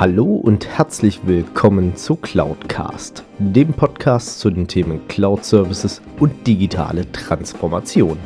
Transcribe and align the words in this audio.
Hallo 0.00 0.24
und 0.24 0.66
herzlich 0.66 1.20
willkommen 1.26 1.94
zu 1.94 2.16
Cloudcast, 2.16 3.22
dem 3.38 3.74
Podcast 3.74 4.40
zu 4.40 4.48
den 4.48 4.66
Themen 4.66 5.06
Cloud 5.08 5.44
Services 5.44 6.00
und 6.18 6.46
digitale 6.46 7.12
Transformation. 7.12 8.16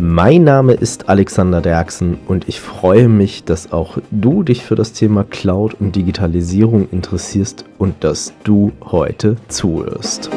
Mein 0.00 0.42
Name 0.42 0.72
ist 0.72 1.08
Alexander 1.08 1.60
Derksen 1.60 2.18
und 2.26 2.48
ich 2.48 2.58
freue 2.58 3.06
mich, 3.06 3.44
dass 3.44 3.70
auch 3.70 3.98
du 4.10 4.42
dich 4.42 4.64
für 4.64 4.74
das 4.74 4.92
Thema 4.92 5.22
Cloud 5.22 5.74
und 5.78 5.94
Digitalisierung 5.94 6.88
interessierst 6.90 7.64
und 7.78 8.02
dass 8.02 8.32
du 8.42 8.72
heute 8.80 9.36
zuhörst. 9.46 10.28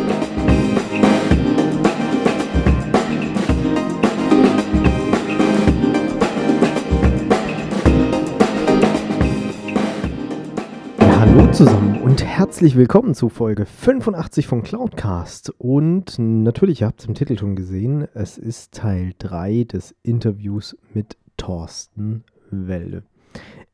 Zusammen 11.56 12.02
und 12.02 12.22
herzlich 12.22 12.76
willkommen 12.76 13.16
zu 13.16 13.30
Folge 13.30 13.66
85 13.66 14.46
von 14.46 14.62
Cloudcast. 14.62 15.54
Und 15.58 16.20
natürlich, 16.20 16.82
ihr 16.82 16.88
habt 16.88 17.00
es 17.00 17.06
im 17.06 17.14
Titel 17.14 17.38
schon 17.38 17.56
gesehen, 17.56 18.10
es 18.14 18.38
ist 18.38 18.74
Teil 18.74 19.14
3 19.20 19.64
des 19.64 19.96
Interviews 20.04 20.76
mit 20.94 21.16
Thorsten 21.38 22.26
Welde. 22.52 23.04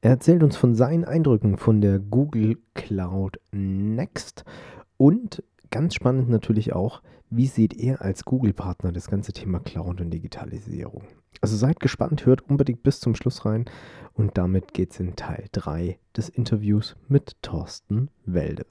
Er 0.02 0.12
erzählt 0.12 0.44
uns 0.44 0.58
von 0.58 0.76
seinen 0.76 1.06
Eindrücken 1.06 1.58
von 1.58 1.82
der 1.82 1.98
Google 1.98 2.60
Cloud 2.76 3.40
Next 3.52 4.46
und 4.98 5.42
ganz 5.72 5.96
spannend 5.96 6.30
natürlich 6.30 6.74
auch, 6.74 7.02
wie 7.30 7.48
sieht 7.48 7.74
er 7.74 8.02
als 8.02 8.26
Google-Partner 8.26 8.92
das 8.92 9.08
ganze 9.08 9.32
Thema 9.34 9.60
Cloud 9.60 10.02
und 10.02 10.12
Digitalisierung. 10.12 11.04
Also 11.40 11.56
seid 11.56 11.80
gespannt, 11.80 12.26
hört 12.26 12.42
unbedingt 12.50 12.84
bis 12.84 13.00
zum 13.00 13.16
Schluss 13.16 13.46
rein. 13.46 13.66
Und 14.14 14.38
damit 14.38 14.74
geht's 14.74 15.00
in 15.00 15.16
Teil 15.16 15.46
3 15.54 15.98
des 16.16 16.30
Interviews 16.30 16.98
mit 17.08 17.42
Thorsten 17.42 18.10
Welde. 18.26 18.66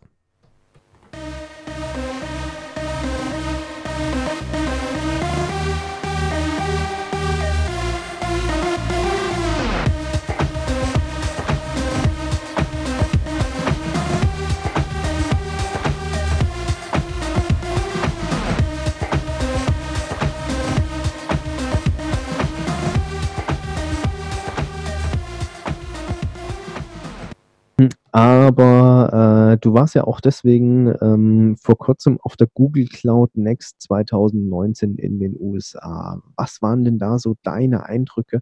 Aber 28.12 29.52
äh, 29.52 29.58
du 29.58 29.74
warst 29.74 29.94
ja 29.94 30.04
auch 30.04 30.20
deswegen 30.20 30.94
ähm, 31.00 31.56
vor 31.60 31.78
kurzem 31.78 32.18
auf 32.22 32.36
der 32.36 32.48
Google 32.52 32.86
Cloud 32.86 33.36
Next 33.36 33.82
2019 33.82 34.96
in 34.96 35.18
den 35.18 35.36
USA. 35.38 36.20
Was 36.36 36.60
waren 36.60 36.84
denn 36.84 36.98
da 36.98 37.18
so 37.18 37.36
deine 37.42 37.86
Eindrücke 37.86 38.40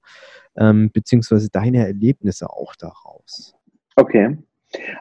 ähm, 0.56 0.91
beziehungsweise 0.92 1.50
deine 1.50 1.86
Erlebnisse 1.86 2.48
auch 2.48 2.75
daraus? 2.77 3.55
Okay. 3.97 4.38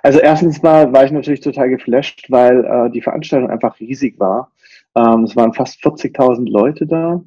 Also 0.04 0.20
erstens 0.20 0.62
mal 0.64 0.92
war 0.94 1.06
ich 1.06 1.12
natürlich 1.12 1.42
total 1.42 1.70
geflasht, 1.70 2.28
weil 2.30 2.64
äh, 2.66 2.90
die 2.92 3.02
Veranstaltung 3.02 3.50
einfach 3.50 3.80
riesig 3.80 4.20
war. 4.20 4.52
Ähm, 4.96 5.24
es 5.24 5.36
waren 5.36 5.54
fast 5.54 5.80
40.000 5.84 6.50
Leute 6.50 6.88
da 6.88 7.22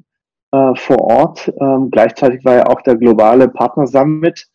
äh, 0.51 0.75
vor 0.75 0.99
Ort. 0.99 1.51
Ähm, 1.59 1.89
gleichzeitig 1.91 2.43
war 2.45 2.55
ja 2.55 2.67
auch 2.67 2.81
der 2.81 2.97
globale 2.97 3.47
Partner 3.47 3.87
Summit. 3.87 4.47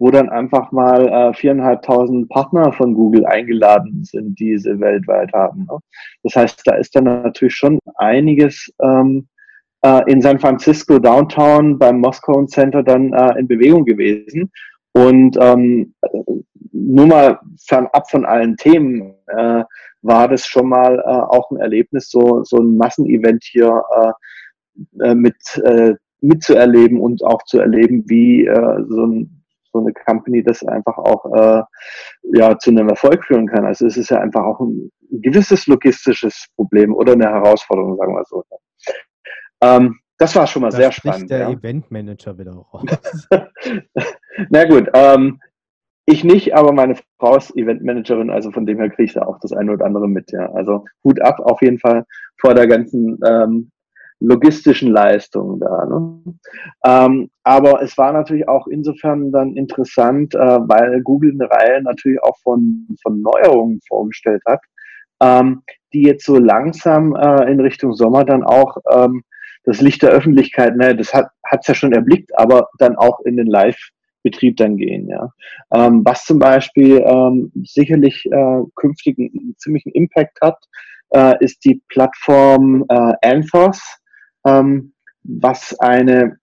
Wo 0.00 0.10
dann 0.10 0.30
einfach 0.30 0.72
mal 0.72 1.08
äh, 1.08 1.34
viereinhalbtausend 1.34 2.24
äh, 2.24 2.34
Partner 2.34 2.72
von 2.72 2.94
Google 2.94 3.26
eingeladen 3.26 4.02
sind, 4.02 4.40
die 4.40 4.58
sie 4.58 4.80
weltweit 4.80 5.32
haben. 5.32 5.66
Ne? 5.70 5.78
Das 6.22 6.34
heißt, 6.34 6.62
da 6.64 6.74
ist 6.74 6.96
dann 6.96 7.04
natürlich 7.04 7.54
schon 7.54 7.78
einiges 7.96 8.72
ähm, 8.82 9.28
äh, 9.82 10.10
in 10.10 10.20
San 10.22 10.40
Francisco 10.40 10.98
Downtown 10.98 11.78
beim 11.78 12.00
Moscow 12.00 12.46
Center 12.46 12.82
dann 12.82 13.12
äh, 13.12 13.38
in 13.38 13.46
Bewegung 13.46 13.84
gewesen. 13.84 14.50
Und 14.92 15.36
ähm, 15.40 15.94
nur 16.72 17.06
mal 17.06 17.38
fernab 17.66 18.10
von 18.10 18.24
allen 18.24 18.56
Themen 18.56 19.14
äh, 19.26 19.62
war 20.02 20.28
das 20.28 20.46
schon 20.46 20.68
mal 20.68 20.98
äh, 20.98 21.08
auch 21.08 21.50
ein 21.50 21.58
Erlebnis, 21.58 22.10
so, 22.10 22.42
so 22.44 22.56
ein 22.56 22.76
Massenevent 22.76 23.44
hier 23.44 23.82
äh, 23.96 25.10
äh 25.10 25.14
mit, 25.14 25.36
äh, 25.64 25.94
mitzuerleben 26.20 26.98
und 27.00 27.22
auch 27.22 27.42
zu 27.44 27.60
erleben, 27.60 28.04
wie 28.06 28.46
äh, 28.46 28.84
so 28.88 29.06
ein 29.06 29.39
so 29.72 29.80
eine 29.80 29.92
Company 29.92 30.42
das 30.42 30.62
einfach 30.64 30.98
auch 30.98 31.24
äh, 31.34 31.62
ja 32.34 32.58
zu 32.58 32.70
einem 32.70 32.88
Erfolg 32.88 33.24
führen 33.24 33.46
kann. 33.46 33.64
Also 33.64 33.86
es 33.86 33.96
ist 33.96 34.10
ja 34.10 34.20
einfach 34.20 34.44
auch 34.44 34.60
ein 34.60 34.90
gewisses 35.10 35.66
logistisches 35.66 36.46
Problem 36.56 36.94
oder 36.94 37.12
eine 37.12 37.28
Herausforderung, 37.28 37.96
sagen 37.96 38.14
wir 38.14 38.24
so. 38.24 38.44
Ähm, 39.62 39.98
das 40.18 40.36
war 40.36 40.46
schon 40.46 40.62
mal 40.62 40.70
da 40.70 40.76
sehr 40.76 40.92
spannend. 40.92 41.30
der 41.30 41.38
ja. 41.38 41.50
Eventmanager 41.50 42.38
wieder 42.38 42.52
raus. 42.52 42.84
Na 44.50 44.64
gut, 44.64 44.88
ähm, 44.92 45.40
ich 46.06 46.24
nicht, 46.24 46.54
aber 46.54 46.72
meine 46.72 46.96
Frau 47.18 47.36
ist 47.36 47.56
Eventmanagerin, 47.56 48.30
also 48.30 48.50
von 48.50 48.66
dem 48.66 48.78
her 48.78 48.90
kriege 48.90 49.04
ich 49.04 49.12
da 49.14 49.22
auch 49.22 49.38
das 49.40 49.52
eine 49.52 49.72
oder 49.72 49.86
andere 49.86 50.08
mit. 50.08 50.32
Ja. 50.32 50.50
Also 50.52 50.84
Hut 51.04 51.20
ab 51.22 51.40
auf 51.40 51.62
jeden 51.62 51.78
Fall 51.78 52.04
vor 52.38 52.54
der 52.54 52.66
ganzen 52.66 53.18
ähm, 53.26 53.70
logistischen 54.20 54.90
Leistungen 54.90 55.60
da. 55.60 55.86
Ne? 55.86 56.34
Ähm, 56.84 57.30
aber 57.42 57.82
es 57.82 57.96
war 57.98 58.12
natürlich 58.12 58.48
auch 58.48 58.66
insofern 58.66 59.32
dann 59.32 59.56
interessant, 59.56 60.34
äh, 60.34 60.38
weil 60.38 61.02
Google 61.02 61.32
eine 61.32 61.50
Reihe 61.50 61.82
natürlich 61.82 62.22
auch 62.22 62.36
von, 62.42 62.86
von 63.02 63.20
Neuerungen 63.20 63.80
vorgestellt 63.88 64.42
hat, 64.46 64.60
ähm, 65.22 65.62
die 65.92 66.02
jetzt 66.02 66.24
so 66.24 66.38
langsam 66.38 67.16
äh, 67.16 67.50
in 67.50 67.60
Richtung 67.60 67.94
Sommer 67.94 68.24
dann 68.24 68.44
auch 68.44 68.76
ähm, 68.92 69.22
das 69.64 69.80
Licht 69.80 70.02
der 70.02 70.10
Öffentlichkeit, 70.10 70.76
ne, 70.76 70.96
das 70.96 71.12
hat 71.12 71.30
es 71.50 71.66
ja 71.66 71.74
schon 71.74 71.92
erblickt, 71.92 72.30
aber 72.38 72.68
dann 72.78 72.96
auch 72.96 73.20
in 73.20 73.36
den 73.36 73.46
Live 73.46 73.78
Betrieb 74.22 74.56
dann 74.58 74.76
gehen. 74.76 75.08
Ja. 75.08 75.32
Ähm, 75.72 76.02
was 76.04 76.24
zum 76.24 76.38
Beispiel 76.38 77.02
ähm, 77.06 77.50
sicherlich 77.64 78.26
äh, 78.26 78.60
künftig 78.74 79.18
einen 79.18 79.54
ziemlichen 79.58 79.92
Impact 79.92 80.38
hat, 80.42 80.58
äh, 81.10 81.42
ist 81.42 81.64
die 81.64 81.80
Plattform 81.88 82.84
äh, 82.88 83.12
Anthos 83.22 83.80
ähm, 84.46 84.92
was 85.22 85.78
eine 85.80 86.38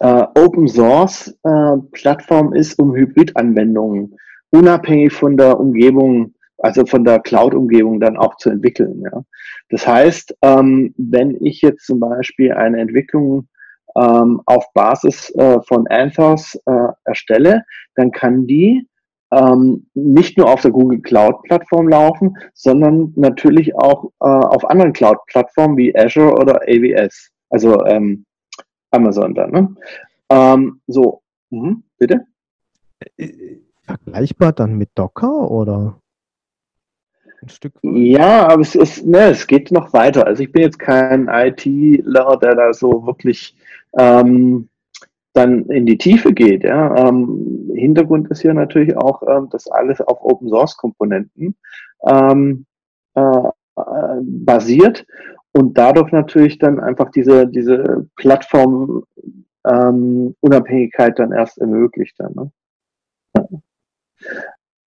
äh, 0.00 0.24
Open 0.34 0.68
Source 0.68 1.36
äh, 1.42 1.76
Plattform 1.92 2.54
ist, 2.54 2.78
um 2.78 2.94
Hybridanwendungen 2.94 4.16
unabhängig 4.50 5.12
von 5.12 5.36
der 5.36 5.58
Umgebung, 5.58 6.34
also 6.58 6.86
von 6.86 7.04
der 7.04 7.20
Cloud-Umgebung 7.20 8.00
dann 8.00 8.16
auch 8.16 8.36
zu 8.36 8.50
entwickeln. 8.50 9.02
Ja. 9.02 9.22
Das 9.70 9.86
heißt, 9.86 10.36
ähm, 10.42 10.94
wenn 10.96 11.36
ich 11.44 11.60
jetzt 11.60 11.86
zum 11.86 12.00
Beispiel 12.00 12.52
eine 12.52 12.80
Entwicklung 12.80 13.48
ähm, 13.96 14.40
auf 14.46 14.72
Basis 14.72 15.30
äh, 15.36 15.60
von 15.62 15.86
Anthos 15.88 16.54
äh, 16.66 16.88
erstelle, 17.04 17.64
dann 17.94 18.10
kann 18.10 18.46
die 18.46 18.86
ähm, 19.30 19.86
nicht 19.94 20.38
nur 20.38 20.50
auf 20.50 20.62
der 20.62 20.70
Google 20.70 21.00
Cloud 21.00 21.42
Plattform 21.42 21.88
laufen, 21.88 22.36
sondern 22.54 23.12
natürlich 23.16 23.74
auch 23.74 24.06
äh, 24.20 24.26
auf 24.26 24.68
anderen 24.68 24.92
Cloud 24.92 25.18
Plattformen 25.26 25.76
wie 25.76 25.96
Azure 25.96 26.34
oder 26.34 26.60
AWS, 26.62 27.30
also 27.50 27.84
ähm, 27.86 28.24
Amazon 28.90 29.34
dann. 29.34 29.50
Ne? 29.50 29.74
Ähm, 30.30 30.80
so, 30.86 31.22
mhm, 31.50 31.82
bitte. 31.98 32.26
Vergleichbar 33.82 34.52
dann 34.52 34.76
mit 34.76 34.90
Docker 34.94 35.50
oder? 35.50 36.00
Ein 37.40 37.48
Stück? 37.48 37.74
Ja, 37.82 38.48
aber 38.48 38.62
es 38.62 38.74
ist, 38.74 39.06
ne, 39.06 39.30
es 39.30 39.46
geht 39.46 39.70
noch 39.70 39.92
weiter. 39.92 40.26
Also 40.26 40.42
ich 40.42 40.50
bin 40.50 40.62
jetzt 40.62 40.78
kein 40.78 41.28
ITler, 41.28 42.36
der 42.36 42.54
da 42.54 42.72
so 42.72 43.06
wirklich 43.06 43.54
ähm, 43.96 44.68
dann 45.34 45.66
in 45.66 45.86
die 45.86 45.98
Tiefe 45.98 46.32
geht. 46.32 46.64
Ja. 46.64 47.08
Hintergrund 47.78 48.28
ist 48.30 48.42
hier 48.42 48.54
natürlich 48.54 48.96
auch, 48.96 49.22
ähm, 49.22 49.48
dass 49.50 49.70
alles 49.70 50.00
auf 50.00 50.18
Open 50.20 50.48
Source 50.48 50.76
Komponenten 50.76 51.56
ähm, 52.04 52.66
äh, 53.14 53.20
äh, 53.20 54.20
basiert 54.22 55.06
und 55.52 55.76
dadurch 55.76 56.12
natürlich 56.12 56.58
dann 56.58 56.80
einfach 56.80 57.10
diese, 57.10 57.46
diese 57.46 58.08
Plattform 58.16 59.04
ähm, 59.66 60.34
Unabhängigkeit 60.40 61.18
dann 61.18 61.32
erst 61.32 61.58
ermöglicht. 61.58 62.16
Dann, 62.18 62.34
ne? 62.34 62.50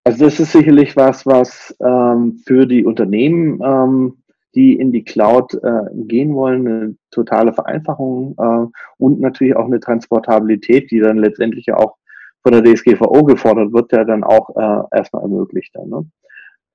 Also 0.04 0.24
das 0.24 0.40
ist 0.40 0.52
sicherlich 0.52 0.96
was, 0.96 1.26
was 1.26 1.76
ähm, 1.80 2.40
für 2.46 2.66
die 2.66 2.84
Unternehmen 2.84 3.60
ähm, 3.62 4.22
die 4.56 4.74
in 4.74 4.90
die 4.90 5.04
Cloud 5.04 5.54
äh, 5.62 5.82
gehen 5.92 6.34
wollen, 6.34 6.66
eine 6.66 6.96
totale 7.10 7.52
Vereinfachung 7.52 8.34
äh, 8.38 8.66
und 8.96 9.20
natürlich 9.20 9.54
auch 9.54 9.66
eine 9.66 9.80
Transportabilität, 9.80 10.90
die 10.90 10.98
dann 10.98 11.18
letztendlich 11.18 11.72
auch 11.72 11.96
von 12.46 12.52
der 12.52 12.62
DSGVO 12.62 13.24
gefordert 13.24 13.72
wird, 13.72 13.90
der 13.90 14.04
dann 14.04 14.22
auch 14.22 14.50
äh, 14.50 14.96
erstmal 14.96 15.22
ermöglicht. 15.22 15.74
Dann, 15.74 15.88
ne? 15.88 16.06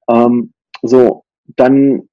ähm, 0.09 0.53
so, 0.81 1.23
dann 1.55 2.09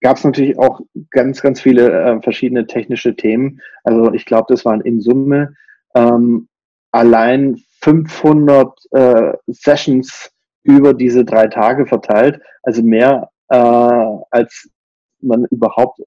gab 0.00 0.16
es 0.16 0.24
natürlich 0.24 0.58
auch 0.58 0.80
ganz, 1.12 1.40
ganz 1.40 1.60
viele 1.60 1.92
äh, 1.92 2.20
verschiedene 2.20 2.66
technische 2.66 3.14
Themen. 3.14 3.60
Also 3.84 4.12
ich 4.12 4.26
glaube, 4.26 4.46
das 4.48 4.64
waren 4.64 4.80
in 4.80 5.00
Summe 5.00 5.54
ähm, 5.94 6.48
allein 6.90 7.62
500 7.82 8.76
äh, 8.90 9.32
Sessions 9.46 10.32
über 10.64 10.94
diese 10.94 11.24
drei 11.24 11.46
Tage 11.46 11.86
verteilt, 11.86 12.40
also 12.64 12.82
mehr 12.82 13.30
äh, 13.50 13.56
als 13.56 14.68
man 15.20 15.44
überhaupt 15.52 16.00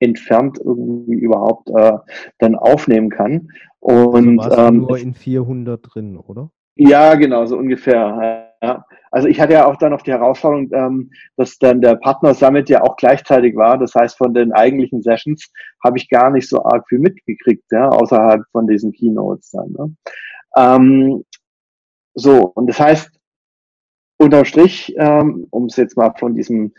entfernt 0.00 0.58
irgendwie 0.62 1.14
überhaupt 1.14 1.70
äh, 1.70 1.98
dann 2.38 2.54
aufnehmen 2.54 3.10
kann. 3.10 3.48
Und 3.80 4.40
also 4.40 4.56
ähm, 4.56 4.78
nur 4.78 4.98
in 4.98 5.14
400 5.14 5.80
drin, 5.82 6.16
oder? 6.16 6.50
Ja, 6.76 7.14
genau, 7.14 7.44
so 7.46 7.56
ungefähr. 7.56 8.54
Ja. 8.62 8.84
Also 9.10 9.28
ich 9.28 9.40
hatte 9.40 9.54
ja 9.54 9.66
auch 9.66 9.76
dann 9.76 9.90
noch 9.90 10.02
die 10.02 10.12
Herausforderung, 10.12 10.70
ähm, 10.72 11.10
dass 11.36 11.58
dann 11.58 11.80
der 11.80 11.96
Partner 11.96 12.34
Summit 12.34 12.68
ja 12.68 12.82
auch 12.82 12.96
gleichzeitig 12.96 13.56
war. 13.56 13.78
Das 13.78 13.94
heißt, 13.94 14.16
von 14.16 14.34
den 14.34 14.52
eigentlichen 14.52 15.02
Sessions 15.02 15.50
habe 15.82 15.98
ich 15.98 16.08
gar 16.08 16.30
nicht 16.30 16.48
so 16.48 16.64
arg 16.64 16.86
viel 16.88 16.98
mitgekriegt, 16.98 17.64
ja, 17.70 17.88
außerhalb 17.88 18.42
von 18.52 18.66
diesen 18.66 18.92
Keynotes 18.92 19.50
dann. 19.50 19.72
Ne? 19.72 19.96
Ähm, 20.56 21.24
so, 22.14 22.52
und 22.54 22.68
das 22.68 22.80
heißt, 22.80 23.10
unterm 24.18 24.44
Strich, 24.44 24.94
ähm, 24.98 25.46
um 25.50 25.66
es 25.66 25.76
jetzt 25.76 25.96
mal 25.96 26.12
von 26.18 26.34
diesen 26.34 26.74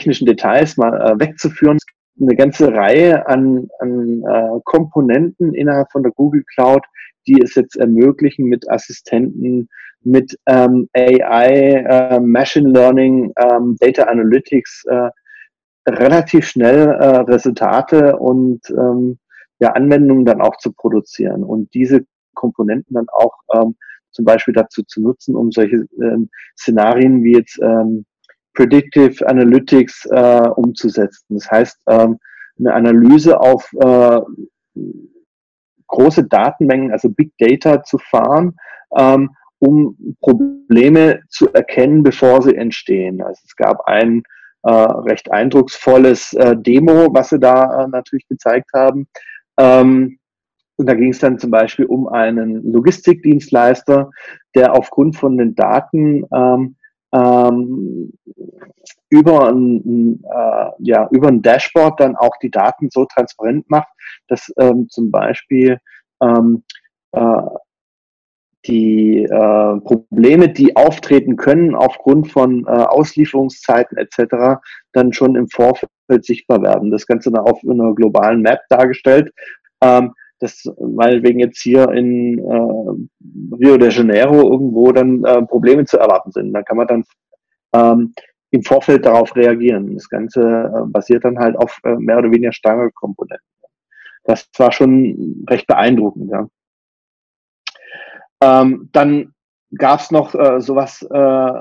technischen 0.00 0.26
Details 0.26 0.76
mal 0.76 0.94
äh, 0.94 1.20
wegzuführen, 1.20 1.78
eine 2.20 2.36
ganze 2.36 2.72
Reihe 2.72 3.26
an, 3.28 3.68
an 3.78 4.22
äh, 4.22 4.60
Komponenten 4.64 5.54
innerhalb 5.54 5.90
von 5.92 6.02
der 6.02 6.12
Google 6.12 6.42
Cloud, 6.54 6.82
die 7.26 7.40
es 7.42 7.54
jetzt 7.54 7.76
ermöglichen, 7.76 8.46
mit 8.46 8.68
Assistenten, 8.70 9.68
mit 10.02 10.38
ähm, 10.46 10.88
AI, 10.94 11.84
äh, 11.86 12.20
Machine 12.20 12.70
Learning, 12.70 13.32
ähm, 13.36 13.76
Data 13.78 14.04
Analytics 14.04 14.84
äh, 14.86 15.10
relativ 15.88 16.46
schnell 16.46 16.88
äh, 16.88 17.16
Resultate 17.18 18.16
und 18.16 18.60
ähm, 18.70 19.18
ja, 19.58 19.72
Anwendungen 19.72 20.24
dann 20.24 20.40
auch 20.40 20.56
zu 20.56 20.72
produzieren 20.72 21.44
und 21.44 21.72
diese 21.74 22.00
Komponenten 22.34 22.94
dann 22.94 23.08
auch 23.10 23.34
ähm, 23.54 23.76
zum 24.10 24.24
Beispiel 24.24 24.54
dazu 24.54 24.82
zu 24.82 25.02
nutzen, 25.02 25.36
um 25.36 25.52
solche 25.52 25.86
ähm, 26.02 26.30
Szenarien 26.56 27.22
wie 27.22 27.34
jetzt 27.34 27.58
ähm, 27.62 28.06
Predictive 28.54 29.26
Analytics 29.26 30.06
äh, 30.06 30.48
umzusetzen. 30.56 31.24
Das 31.30 31.50
heißt, 31.50 31.78
ähm, 31.88 32.18
eine 32.58 32.74
Analyse 32.74 33.40
auf 33.40 33.70
äh, 33.80 34.20
große 35.86 36.24
Datenmengen, 36.24 36.92
also 36.92 37.08
Big 37.10 37.32
Data 37.38 37.82
zu 37.82 37.98
fahren, 37.98 38.56
ähm, 38.96 39.30
um 39.58 39.96
Probleme 40.20 41.20
zu 41.28 41.52
erkennen, 41.52 42.02
bevor 42.02 42.42
sie 42.42 42.56
entstehen. 42.56 43.20
Also 43.22 43.40
es 43.44 43.56
gab 43.56 43.86
ein 43.86 44.22
äh, 44.62 44.70
recht 44.70 45.30
eindrucksvolles 45.30 46.32
äh, 46.34 46.56
Demo, 46.56 47.08
was 47.12 47.30
sie 47.30 47.38
da 47.38 47.84
äh, 47.84 47.88
natürlich 47.88 48.26
gezeigt 48.28 48.70
haben. 48.74 49.08
Ähm, 49.58 50.18
und 50.76 50.86
da 50.86 50.94
ging 50.94 51.10
es 51.10 51.18
dann 51.18 51.38
zum 51.38 51.50
Beispiel 51.50 51.84
um 51.84 52.08
einen 52.08 52.72
Logistikdienstleister, 52.72 54.10
der 54.54 54.74
aufgrund 54.74 55.16
von 55.16 55.36
den 55.36 55.54
Daten 55.54 56.24
ähm, 56.34 56.76
ähm, 57.12 58.12
über 59.08 59.48
ein, 59.48 60.22
äh, 60.24 60.70
ja, 60.78 61.08
über 61.10 61.28
ein 61.28 61.42
Dashboard 61.42 62.00
dann 62.00 62.16
auch 62.16 62.36
die 62.42 62.50
Daten 62.50 62.88
so 62.90 63.04
transparent 63.04 63.68
macht, 63.68 63.88
dass 64.28 64.52
ähm, 64.58 64.88
zum 64.88 65.10
Beispiel 65.10 65.78
ähm, 66.22 66.62
äh, 67.12 67.42
die 68.66 69.22
äh, 69.24 69.80
Probleme, 69.80 70.48
die 70.48 70.76
auftreten 70.76 71.36
können 71.36 71.74
aufgrund 71.74 72.30
von 72.30 72.64
äh, 72.66 72.70
Auslieferungszeiten 72.70 73.96
etc., 73.96 74.60
dann 74.92 75.12
schon 75.12 75.34
im 75.34 75.48
Vorfeld 75.48 75.88
sichtbar 76.20 76.62
werden. 76.62 76.90
Das 76.90 77.06
Ganze 77.06 77.30
dann 77.30 77.44
auf 77.44 77.60
einer 77.64 77.94
globalen 77.94 78.42
Map 78.42 78.60
dargestellt. 78.68 79.32
Ähm, 79.82 80.12
das 80.40 80.64
meinetwegen 80.80 81.38
jetzt 81.38 81.60
hier 81.60 81.90
in 81.90 82.38
äh, 82.38 83.56
Rio 83.56 83.76
de 83.76 83.90
Janeiro 83.90 84.50
irgendwo 84.52 84.90
dann 84.92 85.24
äh, 85.24 85.42
Probleme 85.42 85.84
zu 85.84 85.98
erwarten 85.98 86.32
sind. 86.32 86.52
Da 86.52 86.62
kann 86.62 86.76
man 86.76 86.86
dann 86.86 87.04
ähm, 87.72 88.14
im 88.50 88.62
Vorfeld 88.62 89.04
darauf 89.06 89.36
reagieren. 89.36 89.94
Das 89.94 90.08
Ganze 90.08 90.40
äh, 90.42 90.86
basiert 90.86 91.24
dann 91.24 91.38
halt 91.38 91.56
auf 91.56 91.78
äh, 91.84 91.94
mehr 91.96 92.18
oder 92.18 92.30
weniger 92.30 92.52
starke 92.52 92.90
Komponenten. 92.92 93.46
Das 94.24 94.48
war 94.58 94.72
schon 94.72 95.44
recht 95.48 95.66
beeindruckend. 95.66 96.30
Ja. 96.30 96.48
Ähm, 98.42 98.88
dann 98.92 99.34
gab 99.76 100.00
es 100.00 100.10
noch 100.10 100.34
äh, 100.34 100.60
sowas 100.60 101.02
äh, 101.02 101.52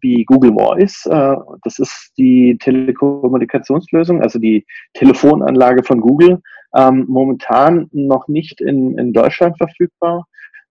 wie 0.00 0.24
Google 0.24 0.52
Voice. 0.54 1.06
Äh, 1.06 1.36
das 1.62 1.78
ist 1.78 2.12
die 2.18 2.58
Telekommunikationslösung, 2.58 4.22
also 4.22 4.38
die 4.38 4.66
Telefonanlage 4.94 5.82
von 5.82 6.00
Google. 6.00 6.40
Ähm, 6.74 7.04
momentan 7.08 7.88
noch 7.92 8.28
nicht 8.28 8.60
in, 8.60 8.98
in 8.98 9.12
Deutschland 9.12 9.56
verfügbar. 9.58 10.26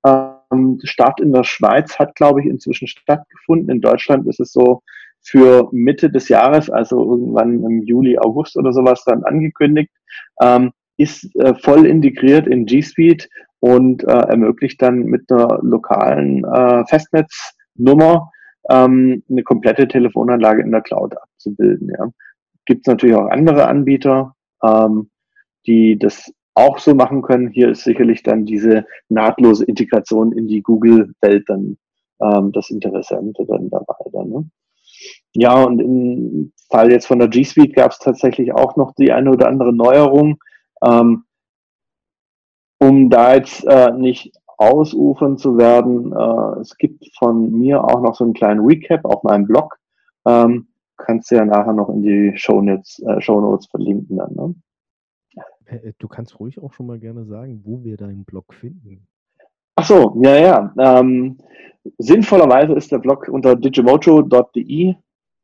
Ähm, 0.06 0.80
Start 0.83 1.19
in 1.19 1.33
der 1.33 1.44
Schweiz 1.44 1.97
hat, 1.97 2.15
glaube 2.15 2.42
ich, 2.42 2.47
inzwischen 2.47 2.88
stattgefunden. 2.88 3.69
In 3.69 3.81
Deutschland 3.81 4.27
ist 4.27 4.39
es 4.39 4.51
so 4.51 4.81
für 5.21 5.69
Mitte 5.71 6.09
des 6.09 6.30
Jahres, 6.30 6.69
also 6.69 7.00
irgendwann 7.00 7.63
im 7.63 7.83
Juli, 7.83 8.18
August 8.18 8.57
oder 8.57 8.71
sowas 8.71 9.03
dann 9.06 9.24
angekündigt. 9.24 9.92
Ähm, 10.42 10.71
ist 10.97 11.36
äh, 11.36 11.53
voll 11.56 11.86
integriert 11.86 12.48
in 12.48 12.65
G 12.65 12.81
Suite 12.81 13.27
und 13.59 14.03
äh, 14.03 14.12
ermöglicht 14.12 14.81
dann 14.81 15.00
mit 15.00 15.30
einer 15.30 15.59
lokalen 15.62 16.45
äh, 16.45 16.86
Festnetznummer 16.86 18.31
ähm, 18.69 19.24
eine 19.30 19.44
komplette 19.44 19.88
Telefonanlage 19.88 20.62
in 20.62 20.71
der 20.71 20.81
Cloud 20.81 21.15
abzubilden. 21.18 21.91
Ja. 21.98 22.07
Gibt 22.65 22.88
es 22.88 22.91
natürlich 22.91 23.15
auch 23.15 23.30
andere 23.30 23.68
Anbieter, 23.68 24.36
ähm, 24.63 25.09
die 25.67 25.97
das 25.97 26.31
auch 26.56 26.79
so 26.79 26.95
machen 26.95 27.21
können. 27.21 27.50
Hier 27.50 27.69
ist 27.69 27.83
sicherlich 27.83 28.23
dann 28.23 28.45
diese 28.45 28.85
nahtlose 29.09 29.65
Integration 29.65 30.31
in 30.31 30.47
die 30.47 30.62
Google-Welt 30.62 31.44
dann 31.47 31.77
ähm, 32.21 32.51
das 32.51 32.69
Interessante 32.69 33.45
dann 33.45 33.69
dabei. 33.69 33.95
Dann, 34.12 34.29
ne? 34.29 34.50
Ja, 35.33 35.63
und 35.63 35.79
im 35.79 36.53
Fall 36.69 36.91
jetzt 36.91 37.07
von 37.07 37.19
der 37.19 37.27
G 37.27 37.44
Suite 37.44 37.75
gab 37.75 37.91
es 37.91 38.00
tatsächlich 38.00 38.53
auch 38.53 38.75
noch 38.77 38.94
die 38.95 39.12
eine 39.12 39.31
oder 39.31 39.47
andere 39.47 39.73
Neuerung. 39.73 40.38
Ähm, 40.83 41.25
um 42.79 43.09
da 43.09 43.35
jetzt 43.35 43.65
äh, 43.65 43.91
nicht 43.91 44.33
ausufern 44.57 45.38
zu 45.38 45.57
werden, 45.57 46.13
äh, 46.13 46.59
es 46.62 46.77
gibt 46.77 47.06
von 47.17 47.51
mir 47.51 47.83
auch 47.83 48.01
noch 48.01 48.15
so 48.15 48.23
einen 48.23 48.33
kleinen 48.33 48.65
Recap 48.65 49.03
auf 49.06 49.23
meinem 49.23 49.45
Blog. 49.45 49.77
Ähm, 50.25 50.67
kannst 50.97 51.31
du 51.31 51.35
ja 51.35 51.45
nachher 51.45 51.73
noch 51.73 51.89
in 51.89 52.01
die 52.01 52.31
Show 52.35 52.62
Notes, 52.62 53.00
äh, 53.06 53.19
Show 53.21 53.41
Notes 53.41 53.67
verlinken 53.67 54.17
dann. 54.17 54.33
Ne? 54.33 54.56
Äh, 55.65 55.94
du 55.97 56.07
kannst 56.07 56.39
ruhig 56.39 56.62
auch 56.62 56.74
schon 56.74 56.88
mal 56.88 57.00
gerne 57.00 57.25
sagen, 57.25 57.62
wo 57.63 57.84
wir 57.84 57.98
deinen 57.98 58.25
Blog 58.25 58.53
finden. 58.53 59.07
Ach 59.75 59.86
so, 59.86 60.17
ja, 60.22 60.36
ja. 60.36 60.74
Ähm, 60.79 61.38
sinnvollerweise 61.98 62.74
ist 62.74 62.91
der 62.91 63.00
Blog 63.00 63.27
unter 63.27 63.55
digimojo.de, 63.55 64.95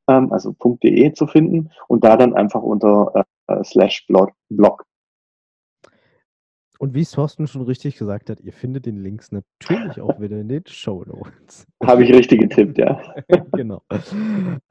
ähm, 0.08 0.32
also 0.32 0.56
.de 0.84 1.14
zu 1.14 1.28
finden 1.28 1.70
und 1.88 2.04
da 2.04 2.16
dann 2.16 2.34
einfach 2.34 2.62
unter 2.62 3.26
äh, 3.48 3.64
slash 3.64 4.06
blog, 4.08 4.32
blog 4.50 4.86
und 6.82 6.96
wie 6.96 7.02
es 7.02 7.12
Thorsten 7.12 7.46
schon 7.46 7.62
richtig 7.62 7.96
gesagt 7.96 8.32
hat, 8.32 8.42
ihr 8.42 8.54
findet 8.54 8.88
den 8.88 8.98
Links 8.98 9.32
natürlich 9.32 10.02
auch 10.02 10.20
wieder 10.20 10.40
in 10.40 10.50
den 10.50 10.64
Show 10.66 11.04
Notes. 11.06 11.68
Habe 11.86 12.04
ich 12.04 12.12
richtig 12.12 12.42
getippt, 12.42 12.80
ja. 12.80 13.00
genau. 13.52 13.84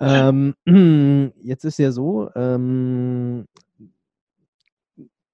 Ähm, 0.00 0.54
jetzt 1.40 1.64
ist 1.64 1.78
ja 1.78 1.92
so, 1.92 2.28
ähm, 2.34 3.46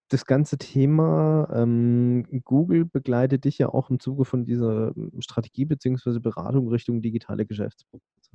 das 0.09 0.25
ganze 0.25 0.59
Thema 0.59 1.49
ähm, 1.53 2.25
Google 2.45 2.85
begleitet 2.85 3.45
dich 3.45 3.59
ja 3.59 3.69
auch 3.69 3.91
im 3.91 3.99
Zuge 3.99 4.25
von 4.25 4.45
dieser 4.45 4.93
Strategie 5.19 5.65
bzw. 5.65 6.21
Beratung 6.21 6.69
Richtung 6.69 7.03
digitale 7.03 7.47
Geschäftsprozesse. 7.47 8.33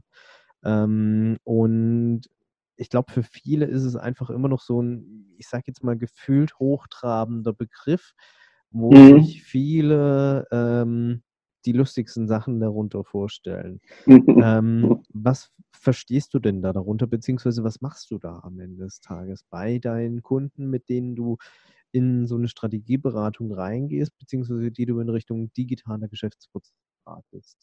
Ähm, 0.63 1.37
und 1.43 2.21
ich 2.75 2.89
glaube, 2.89 3.11
für 3.11 3.23
viele 3.23 3.65
ist 3.65 3.83
es 3.83 3.95
einfach 3.95 4.29
immer 4.29 4.47
noch 4.47 4.61
so 4.61 4.81
ein, 4.81 5.35
ich 5.37 5.47
sage 5.47 5.65
jetzt 5.67 5.83
mal, 5.83 5.97
gefühlt 5.97 6.57
hochtrabender 6.59 7.53
Begriff, 7.53 8.13
wo 8.71 8.91
mhm. 8.91 9.21
sich 9.21 9.43
viele 9.43 10.47
ähm, 10.51 11.21
die 11.65 11.71
lustigsten 11.71 12.27
Sachen 12.27 12.59
darunter 12.59 13.03
vorstellen. 13.03 13.79
ähm, 14.07 15.03
was 15.13 15.51
verstehst 15.71 16.33
du 16.33 16.39
denn 16.39 16.61
da 16.61 16.73
darunter, 16.73 17.07
beziehungsweise 17.07 17.63
was 17.63 17.81
machst 17.81 18.11
du 18.11 18.17
da 18.17 18.39
am 18.43 18.59
Ende 18.59 18.83
des 18.83 19.01
Tages 19.01 19.43
bei 19.49 19.79
deinen 19.79 20.21
Kunden, 20.21 20.69
mit 20.69 20.89
denen 20.89 21.15
du 21.15 21.37
in 21.91 22.27
so 22.27 22.35
eine 22.35 22.47
Strategieberatung 22.47 23.51
reingehst, 23.51 24.17
beziehungsweise 24.17 24.71
die 24.71 24.85
du 24.85 24.99
in 24.99 25.09
Richtung 25.09 25.51
digitaler 25.53 26.07
Geschäftsprozess 26.07 26.73
beratest? 27.03 27.57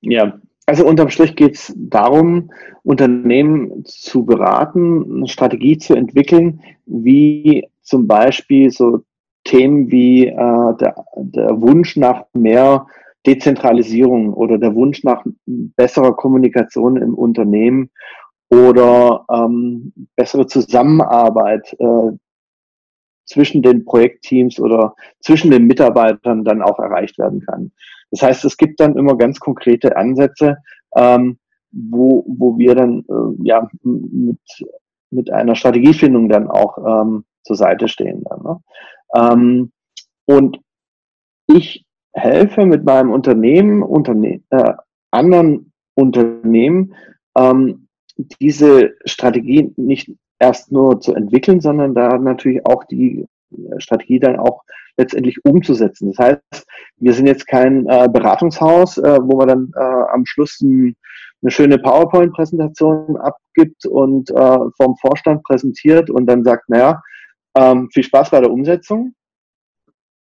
Ja, 0.00 0.40
also 0.66 0.86
unterm 0.86 1.10
Strich 1.10 1.36
geht 1.36 1.56
es 1.56 1.74
darum, 1.76 2.50
Unternehmen 2.84 3.84
zu 3.84 4.24
beraten, 4.24 5.16
eine 5.16 5.28
Strategie 5.28 5.78
zu 5.78 5.94
entwickeln, 5.94 6.62
wie 6.86 7.68
zum 7.82 8.06
Beispiel 8.06 8.70
so 8.70 9.04
Themen 9.44 9.90
wie 9.90 10.26
äh, 10.26 10.76
der, 10.76 11.04
der 11.16 11.60
Wunsch 11.60 11.96
nach 11.96 12.24
mehr 12.32 12.86
Dezentralisierung 13.26 14.34
oder 14.34 14.58
der 14.58 14.74
Wunsch 14.74 15.02
nach 15.04 15.24
besserer 15.46 16.14
Kommunikation 16.14 16.96
im 16.96 17.14
Unternehmen 17.14 17.90
oder 18.50 19.24
ähm, 19.30 19.92
bessere 20.16 20.46
Zusammenarbeit, 20.46 21.74
äh, 21.78 22.12
zwischen 23.26 23.62
den 23.62 23.84
Projektteams 23.84 24.60
oder 24.60 24.94
zwischen 25.20 25.50
den 25.50 25.66
Mitarbeitern 25.66 26.44
dann 26.44 26.62
auch 26.62 26.78
erreicht 26.78 27.18
werden 27.18 27.40
kann. 27.40 27.72
Das 28.10 28.22
heißt, 28.22 28.44
es 28.44 28.56
gibt 28.56 28.80
dann 28.80 28.96
immer 28.96 29.16
ganz 29.16 29.40
konkrete 29.40 29.96
Ansätze, 29.96 30.58
ähm, 30.96 31.38
wo, 31.72 32.24
wo 32.28 32.58
wir 32.58 32.74
dann 32.74 33.04
äh, 33.08 33.44
ja 33.44 33.68
mit, 33.82 34.38
mit 35.10 35.30
einer 35.32 35.54
Strategiefindung 35.54 36.28
dann 36.28 36.48
auch 36.48 36.78
ähm, 36.78 37.24
zur 37.42 37.56
Seite 37.56 37.88
stehen. 37.88 38.22
Dann, 38.24 38.42
ne? 38.42 38.60
ähm, 39.16 39.72
und 40.26 40.60
ich 41.46 41.83
helfe 42.14 42.64
mit 42.64 42.84
meinem 42.84 43.10
Unternehmen, 43.10 43.82
Unterne 43.82 44.40
äh, 44.50 44.72
anderen 45.10 45.72
Unternehmen, 45.94 46.94
ähm, 47.36 47.88
diese 48.40 48.94
Strategie 49.04 49.72
nicht 49.76 50.10
erst 50.38 50.72
nur 50.72 51.00
zu 51.00 51.14
entwickeln, 51.14 51.60
sondern 51.60 51.94
da 51.94 52.18
natürlich 52.18 52.64
auch 52.66 52.84
die 52.84 53.26
Strategie 53.78 54.20
dann 54.20 54.38
auch 54.38 54.62
letztendlich 54.96 55.44
umzusetzen. 55.44 56.12
Das 56.12 56.26
heißt, 56.26 56.66
wir 56.98 57.12
sind 57.12 57.26
jetzt 57.26 57.46
kein 57.46 57.86
äh, 57.86 58.08
Beratungshaus, 58.12 58.98
äh, 58.98 59.18
wo 59.22 59.36
man 59.36 59.48
dann 59.48 59.72
äh, 59.76 60.04
am 60.12 60.24
Schluss 60.26 60.60
ein, 60.60 60.96
eine 61.42 61.50
schöne 61.50 61.78
PowerPoint-Präsentation 61.78 63.16
abgibt 63.16 63.86
und 63.86 64.30
äh, 64.30 64.58
vom 64.76 64.96
Vorstand 65.00 65.42
präsentiert 65.42 66.10
und 66.10 66.26
dann 66.26 66.44
sagt, 66.44 66.68
naja, 66.68 67.02
ähm, 67.56 67.88
viel 67.92 68.04
Spaß 68.04 68.30
bei 68.30 68.40
der 68.40 68.50
Umsetzung. 68.50 69.14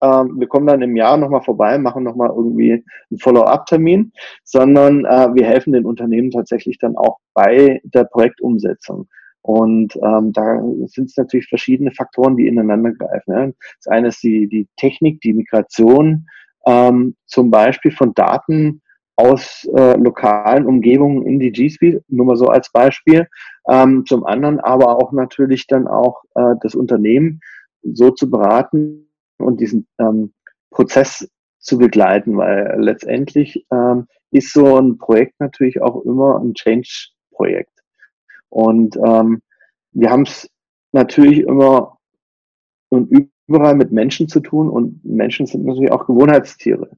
Ähm, 0.04 0.38
wir 0.38 0.48
kommen 0.48 0.68
dann 0.68 0.82
im 0.82 0.96
Jahr 0.98 1.18
nochmal 1.18 1.42
vorbei, 1.42 1.78
machen 1.78 2.04
nochmal 2.04 2.30
irgendwie 2.30 2.74
einen 2.74 3.20
Follow-up-Termin, 3.20 4.12
sondern 4.44 5.06
äh, 5.06 5.34
wir 5.34 5.46
helfen 5.46 5.72
den 5.72 5.86
Unternehmen 5.86 6.30
tatsächlich 6.30 6.78
dann 6.78 6.98
auch 6.98 7.18
bei 7.34 7.80
der 7.86 8.04
Projektumsetzung. 8.04 9.08
Und 9.42 9.96
ähm, 9.98 10.32
da 10.34 10.62
sind 10.88 11.10
es 11.10 11.18
natürlich 11.18 11.48
verschiedene 11.48 11.92
Faktoren, 11.92 12.38
die 12.38 12.48
ineinander 12.48 12.92
greifen. 12.92 13.32
Ja. 13.32 13.52
Das 13.78 13.88
eine 13.88 14.10
ist 14.10 14.22
die, 14.24 14.48
die 14.48 14.68
Technik, 14.78 15.22
die 15.22 15.34
Migration, 15.34 16.28
ähm, 16.66 17.16
zum 17.26 17.50
Beispiel 17.50 17.92
von 17.92 18.14
Daten 18.14 18.82
aus 19.16 19.68
äh, 19.76 19.96
lokalen 19.98 20.66
Umgebungen 20.66 21.26
in 21.26 21.40
die 21.40 21.52
G 21.52 21.70
Suite, 21.70 22.02
nur 22.08 22.26
mal 22.26 22.36
so 22.36 22.48
als 22.48 22.72
Beispiel. 22.72 23.28
Ähm, 23.70 24.06
zum 24.06 24.26
anderen 24.26 24.60
aber 24.60 24.98
auch 24.98 25.12
natürlich 25.12 25.68
dann 25.68 25.88
auch 25.88 26.24
äh, 26.36 26.56
das 26.62 26.74
Unternehmen 26.74 27.40
so 27.84 28.12
zu 28.12 28.30
beraten 28.30 29.10
und 29.38 29.60
diesen 29.60 29.88
ähm, 30.00 30.34
Prozess 30.72 31.30
zu 31.60 31.78
begleiten, 31.78 32.38
weil 32.38 32.76
letztendlich 32.78 33.66
ähm, 33.72 34.08
ist 34.32 34.54
so 34.54 34.78
ein 34.78 34.98
Projekt 34.98 35.40
natürlich 35.40 35.82
auch 35.82 36.04
immer 36.04 36.40
ein 36.40 36.54
Change-Projekt. 36.54 37.72
Und 38.50 38.98
ähm, 38.98 39.42
wir 39.92 40.10
haben 40.10 40.24
es 40.24 40.50
natürlich 40.92 41.40
immer 41.40 41.98
und 42.90 43.30
überall 43.48 43.76
mit 43.76 43.92
Menschen 43.92 44.28
zu 44.28 44.40
tun 44.40 44.70
und 44.70 45.04
Menschen 45.04 45.46
sind 45.46 45.66
natürlich 45.66 45.92
auch 45.92 46.06
Gewohnheitstiere. 46.06 46.92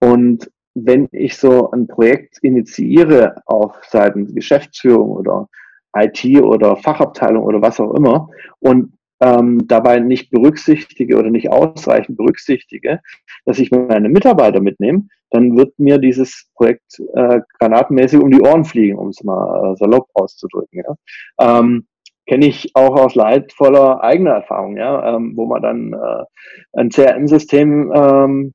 Und 0.00 0.50
wenn 0.74 1.08
ich 1.12 1.36
so 1.36 1.70
ein 1.70 1.86
Projekt 1.86 2.38
initiiere 2.42 3.42
auf 3.46 3.76
Seiten 3.88 4.34
Geschäftsführung 4.34 5.10
oder 5.10 5.48
IT 5.96 6.24
oder 6.42 6.76
Fachabteilung 6.76 7.44
oder 7.44 7.62
was 7.62 7.80
auch 7.80 7.94
immer 7.94 8.28
und 8.58 8.92
ähm, 9.20 9.66
dabei 9.66 9.98
nicht 9.98 10.30
berücksichtige 10.30 11.16
oder 11.16 11.30
nicht 11.30 11.50
ausreichend 11.50 12.16
berücksichtige, 12.16 13.00
dass 13.44 13.58
ich 13.58 13.70
meine 13.70 14.08
Mitarbeiter 14.08 14.60
mitnehme, 14.60 15.08
dann 15.30 15.56
wird 15.56 15.78
mir 15.78 15.98
dieses 15.98 16.48
Projekt 16.54 17.00
äh, 17.14 17.40
granatenmäßig 17.58 18.20
um 18.20 18.30
die 18.30 18.40
Ohren 18.40 18.64
fliegen, 18.64 18.98
um 18.98 19.08
es 19.08 19.22
mal 19.22 19.72
äh, 19.72 19.76
salopp 19.76 20.08
auszudrücken. 20.14 20.82
Ja. 20.86 21.58
Ähm, 21.60 21.86
Kenne 22.28 22.46
ich 22.46 22.72
auch 22.74 22.96
aus 22.96 23.14
leidvoller 23.14 24.02
eigener 24.02 24.32
Erfahrung, 24.32 24.76
ja, 24.76 25.14
ähm, 25.14 25.34
wo 25.36 25.46
man 25.46 25.62
dann 25.62 25.92
äh, 25.92 26.24
ein 26.72 26.90
CRM-System 26.90 27.92
ähm, 27.94 28.52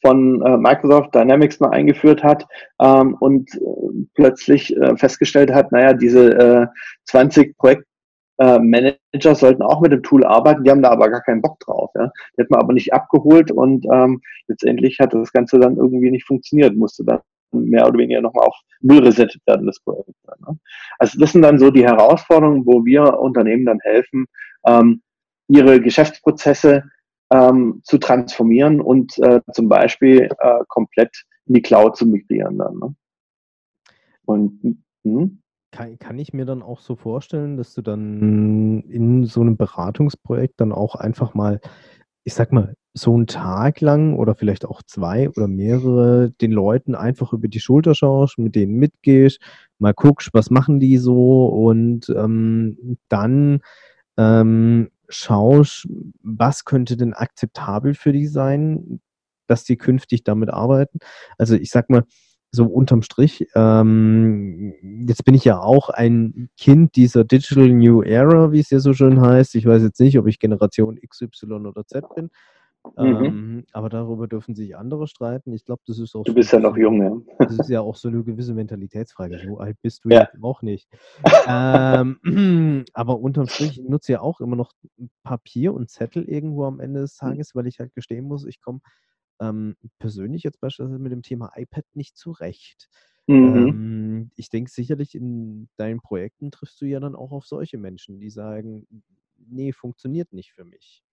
von 0.00 0.42
äh, 0.42 0.56
Microsoft 0.56 1.14
Dynamics 1.14 1.60
mal 1.60 1.70
eingeführt 1.70 2.24
hat 2.24 2.46
ähm, 2.80 3.14
und 3.20 3.54
äh, 3.54 4.06
plötzlich 4.14 4.76
äh, 4.76 4.96
festgestellt 4.96 5.52
hat, 5.52 5.70
naja, 5.70 5.92
diese 5.92 6.30
äh, 6.30 6.66
20 7.04 7.56
Projekt 7.58 7.84
äh, 8.38 8.58
Manager 8.58 9.34
sollten 9.34 9.62
auch 9.62 9.80
mit 9.80 9.92
dem 9.92 10.02
Tool 10.02 10.24
arbeiten, 10.24 10.64
die 10.64 10.70
haben 10.70 10.82
da 10.82 10.90
aber 10.90 11.10
gar 11.10 11.22
keinen 11.22 11.42
Bock 11.42 11.58
drauf. 11.60 11.90
Ja. 11.94 12.10
Die 12.36 12.42
hat 12.42 12.50
man 12.50 12.60
aber 12.60 12.72
nicht 12.72 12.92
abgeholt 12.92 13.50
und 13.50 13.86
ähm, 13.92 14.20
letztendlich 14.46 14.98
hat 15.00 15.12
das 15.14 15.32
Ganze 15.32 15.58
dann 15.58 15.76
irgendwie 15.76 16.10
nicht 16.10 16.26
funktioniert, 16.26 16.76
musste 16.76 17.04
dann 17.04 17.20
mehr 17.52 17.86
oder 17.86 17.98
weniger 17.98 18.20
nochmal 18.20 18.46
auf 18.46 18.56
Null 18.80 19.04
resettet 19.04 19.40
werden, 19.46 19.66
das 19.66 19.80
Projekt. 19.80 20.10
Ne? 20.40 20.58
Also 20.98 21.18
das 21.18 21.32
sind 21.32 21.42
dann 21.42 21.58
so 21.58 21.70
die 21.70 21.84
Herausforderungen, 21.84 22.66
wo 22.66 22.84
wir 22.84 23.18
Unternehmen 23.18 23.66
dann 23.66 23.80
helfen, 23.80 24.26
ähm, 24.66 25.02
ihre 25.48 25.80
Geschäftsprozesse 25.80 26.84
ähm, 27.32 27.80
zu 27.84 27.98
transformieren 27.98 28.80
und 28.80 29.18
äh, 29.18 29.40
zum 29.52 29.68
Beispiel 29.68 30.28
äh, 30.38 30.60
komplett 30.68 31.24
in 31.46 31.54
die 31.54 31.62
Cloud 31.62 31.96
zu 31.96 32.06
migrieren 32.06 32.58
dann. 32.58 32.78
Ne? 32.78 32.94
Und 34.26 34.84
mh? 35.04 35.30
Kann, 35.70 35.98
kann 35.98 36.18
ich 36.18 36.32
mir 36.32 36.46
dann 36.46 36.62
auch 36.62 36.80
so 36.80 36.96
vorstellen, 36.96 37.58
dass 37.58 37.74
du 37.74 37.82
dann 37.82 38.80
in 38.88 39.24
so 39.26 39.42
einem 39.42 39.56
Beratungsprojekt 39.58 40.60
dann 40.60 40.72
auch 40.72 40.94
einfach 40.94 41.34
mal, 41.34 41.60
ich 42.24 42.34
sag 42.34 42.52
mal, 42.52 42.74
so 42.94 43.14
einen 43.14 43.26
Tag 43.26 43.80
lang 43.80 44.16
oder 44.16 44.34
vielleicht 44.34 44.64
auch 44.64 44.82
zwei 44.82 45.28
oder 45.28 45.46
mehrere 45.46 46.30
den 46.40 46.52
Leuten 46.52 46.94
einfach 46.94 47.32
über 47.32 47.48
die 47.48 47.60
Schulter 47.60 47.94
schaust, 47.94 48.38
mit 48.38 48.54
denen 48.54 48.74
mitgehst, 48.76 49.40
mal 49.78 49.92
guckst, 49.94 50.30
was 50.32 50.50
machen 50.50 50.80
die 50.80 50.96
so 50.96 51.46
und 51.46 52.08
ähm, 52.16 52.98
dann 53.08 53.60
ähm, 54.16 54.90
schaust, 55.08 55.86
was 56.22 56.64
könnte 56.64 56.96
denn 56.96 57.14
akzeptabel 57.14 57.94
für 57.94 58.12
die 58.12 58.26
sein, 58.26 59.00
dass 59.46 59.64
die 59.64 59.76
künftig 59.76 60.24
damit 60.24 60.50
arbeiten. 60.50 60.98
Also 61.38 61.54
ich 61.54 61.70
sag 61.70 61.90
mal, 61.90 62.04
so 62.50 62.64
unterm 62.64 63.02
Strich, 63.02 63.46
ähm, 63.54 64.74
jetzt 65.06 65.24
bin 65.24 65.34
ich 65.34 65.44
ja 65.44 65.60
auch 65.60 65.90
ein 65.90 66.48
Kind 66.56 66.96
dieser 66.96 67.24
Digital 67.24 67.68
New 67.68 68.02
Era, 68.02 68.52
wie 68.52 68.60
es 68.60 68.70
ja 68.70 68.78
so 68.78 68.94
schön 68.94 69.20
heißt. 69.20 69.54
Ich 69.54 69.66
weiß 69.66 69.82
jetzt 69.82 70.00
nicht, 70.00 70.18
ob 70.18 70.26
ich 70.26 70.38
Generation 70.38 70.96
X, 70.96 71.20
Y 71.20 71.66
oder 71.66 71.86
Z 71.86 72.04
bin. 72.14 72.30
Mhm. 72.96 73.24
Ähm, 73.24 73.64
aber 73.72 73.88
darüber 73.88 74.28
dürfen 74.28 74.54
sich 74.54 74.76
andere 74.76 75.06
streiten. 75.08 75.52
Ich 75.52 75.64
glaube, 75.64 75.82
das 75.86 75.98
ist 75.98 76.14
auch. 76.14 76.24
Du 76.24 76.34
bist 76.34 76.50
so 76.50 76.56
ja 76.56 76.62
noch 76.62 76.76
jung, 76.76 77.02
ja. 77.02 77.12
Das 77.38 77.58
ist 77.58 77.68
ja 77.68 77.80
auch 77.80 77.96
so 77.96 78.08
eine 78.08 78.22
gewisse 78.22 78.54
Mentalitätsfrage. 78.54 79.40
So 79.46 79.58
alt 79.58 79.76
bist 79.82 80.04
du 80.04 80.10
ja 80.10 80.20
jetzt 80.20 80.42
auch 80.42 80.62
nicht. 80.62 80.88
ähm, 81.46 82.84
aber 82.94 83.18
unterm 83.18 83.48
Strich 83.48 83.82
nutze 83.86 84.12
ja 84.12 84.20
auch 84.20 84.40
immer 84.40 84.56
noch 84.56 84.72
Papier 85.22 85.74
und 85.74 85.90
Zettel 85.90 86.24
irgendwo 86.24 86.64
am 86.64 86.80
Ende 86.80 87.00
des 87.00 87.20
mhm. 87.20 87.26
Tages, 87.26 87.54
weil 87.54 87.66
ich 87.66 87.78
halt 87.78 87.94
gestehen 87.94 88.24
muss, 88.24 88.46
ich 88.46 88.60
komme 88.62 88.80
ähm, 89.40 89.76
persönlich 89.98 90.42
jetzt 90.42 90.60
beispielsweise 90.60 90.98
mit 90.98 91.12
dem 91.12 91.22
Thema 91.22 91.52
iPad 91.54 91.84
nicht 91.94 92.16
zurecht. 92.16 92.88
Mhm. 93.26 93.56
Ähm, 93.56 94.30
ich 94.36 94.50
denke 94.50 94.70
sicherlich 94.70 95.14
in 95.14 95.68
deinen 95.76 96.00
Projekten 96.00 96.50
triffst 96.50 96.80
du 96.80 96.86
ja 96.86 97.00
dann 97.00 97.14
auch 97.14 97.32
auf 97.32 97.46
solche 97.46 97.78
Menschen, 97.78 98.20
die 98.20 98.30
sagen, 98.30 98.86
nee, 99.36 99.72
funktioniert 99.72 100.32
nicht 100.32 100.52
für 100.52 100.64
mich. 100.64 101.04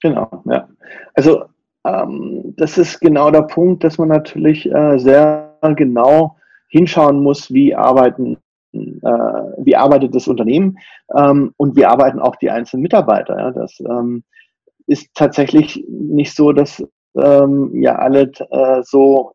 Genau, 0.00 0.42
ja. 0.46 0.68
Also 1.14 1.46
ähm, 1.84 2.54
das 2.56 2.78
ist 2.78 3.00
genau 3.00 3.30
der 3.30 3.42
Punkt, 3.42 3.84
dass 3.84 3.98
man 3.98 4.08
natürlich 4.08 4.70
äh, 4.70 4.98
sehr 4.98 5.58
genau 5.76 6.36
hinschauen 6.68 7.22
muss, 7.22 7.52
wie 7.52 7.74
arbeiten 7.74 8.36
äh, 8.72 9.08
wie 9.58 9.76
arbeitet 9.76 10.14
das 10.14 10.28
Unternehmen 10.28 10.78
ähm, 11.16 11.54
und 11.56 11.76
wie 11.76 11.86
arbeiten 11.86 12.20
auch 12.20 12.36
die 12.36 12.50
einzelnen 12.50 12.82
Mitarbeiter. 12.82 13.38
Ja? 13.38 13.50
Das 13.52 13.80
ähm, 13.80 14.22
ist 14.86 15.14
tatsächlich 15.14 15.84
nicht 15.88 16.34
so, 16.34 16.52
dass 16.52 16.84
ähm, 17.16 17.70
ja 17.74 17.96
alle 17.96 18.30
äh, 18.50 18.82
so 18.82 19.32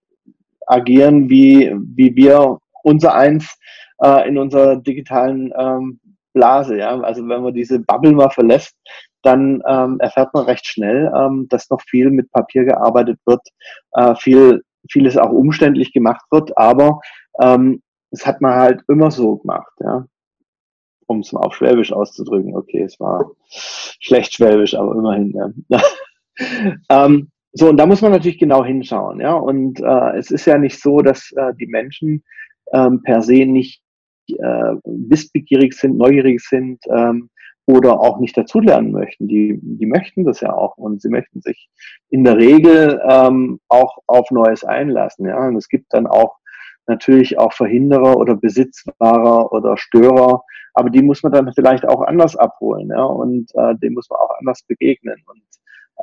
agieren, 0.68 1.30
wie, 1.30 1.76
wie 1.96 2.16
wir 2.16 2.60
unser 2.84 3.14
eins 3.14 3.58
äh, 4.02 4.28
in 4.28 4.38
unserer 4.38 4.78
digitalen 4.78 5.54
ähm, 5.58 6.00
Blase. 6.34 6.78
Ja? 6.78 7.00
Also 7.02 7.28
wenn 7.28 7.44
man 7.44 7.54
diese 7.54 7.80
Bubble 7.80 8.14
mal 8.14 8.30
verlässt, 8.30 8.76
dann 9.24 9.62
ähm, 9.68 10.00
erfährt 10.00 10.34
man 10.34 10.46
recht 10.46 10.66
schnell, 10.66 11.12
ähm, 11.16 11.48
dass 11.50 11.70
noch 11.70 11.82
viel 11.82 12.10
mit 12.10 12.32
Papier 12.32 12.66
gearbeitet 12.66 13.20
wird, 13.26 13.42
äh, 13.94 14.16
viel, 14.16 14.64
vieles 14.90 15.18
auch 15.18 15.30
umständlich 15.30 15.94
gemacht 15.94 16.26
wird, 16.32 16.58
aber 16.58 17.00
ähm, 17.40 17.82
das 18.10 18.26
hat 18.26 18.42
man 18.42 18.56
halt 18.56 18.82
immer 18.88 19.12
so 19.12 19.38
gemacht, 19.38 19.72
ja. 19.80 20.06
Um 21.08 21.20
es 21.20 21.32
mal 21.34 21.42
auf 21.42 21.56
Schwäbisch 21.56 21.92
auszudrücken. 21.92 22.56
Okay, 22.56 22.84
es 22.84 22.98
war 23.00 23.32
schlecht 24.00 24.34
Schwäbisch, 24.34 24.74
aber 24.76 24.96
immerhin. 24.96 25.54
Ja. 25.68 25.82
ähm, 26.90 27.30
so, 27.54 27.70
und 27.70 27.78
da 27.78 27.86
muss 27.86 28.02
man 28.02 28.12
natürlich 28.12 28.40
genau 28.40 28.64
hinschauen, 28.64 29.20
ja. 29.20 29.34
Und 29.34 29.80
äh, 29.82 30.18
es 30.18 30.32
ist 30.32 30.46
ja 30.46 30.58
nicht 30.58 30.82
so, 30.82 31.02
dass 31.02 31.32
äh, 31.34 31.54
die 31.60 31.68
Menschen 31.68 32.24
ähm, 32.74 33.02
per 33.04 33.22
se 33.22 33.46
nicht 33.46 33.82
äh, 34.30 34.76
wissbegierig 34.86 35.74
sind, 35.74 35.98
neugierig 35.98 36.40
sind 36.42 36.80
ähm, 36.90 37.30
oder 37.66 38.00
auch 38.00 38.20
nicht 38.20 38.38
dazulernen 38.38 38.92
möchten. 38.92 39.28
Die, 39.28 39.60
die 39.62 39.86
möchten 39.86 40.24
das 40.24 40.40
ja 40.40 40.54
auch 40.54 40.78
und 40.78 41.02
sie 41.02 41.10
möchten 41.10 41.42
sich 41.42 41.70
in 42.10 42.24
der 42.24 42.38
Regel 42.38 43.02
ähm, 43.10 43.60
auch 43.68 43.98
auf 44.08 44.32
Neues 44.32 44.64
einlassen, 44.64 45.28
ja. 45.28 45.48
Und 45.48 45.58
es 45.58 45.68
gibt 45.68 45.94
dann 45.94 46.08
auch 46.08 46.38
natürlich 46.88 47.38
auch 47.38 47.54
Verhinderer 47.54 48.16
oder 48.18 48.36
Besitzwahrer 48.36 49.52
oder 49.52 49.78
Störer, 49.78 50.44
aber 50.74 50.90
die 50.90 51.02
muss 51.02 51.22
man 51.22 51.34
dann 51.34 51.52
vielleicht 51.54 51.86
auch 51.86 52.02
anders 52.02 52.38
abholen, 52.38 52.90
ja, 52.90 53.04
und 53.04 53.52
äh, 53.56 53.76
dem 53.76 53.94
muss 53.94 54.10
man 54.10 54.20
auch 54.20 54.40
anders 54.40 54.64
begegnen. 54.64 55.18
Und 55.26 55.44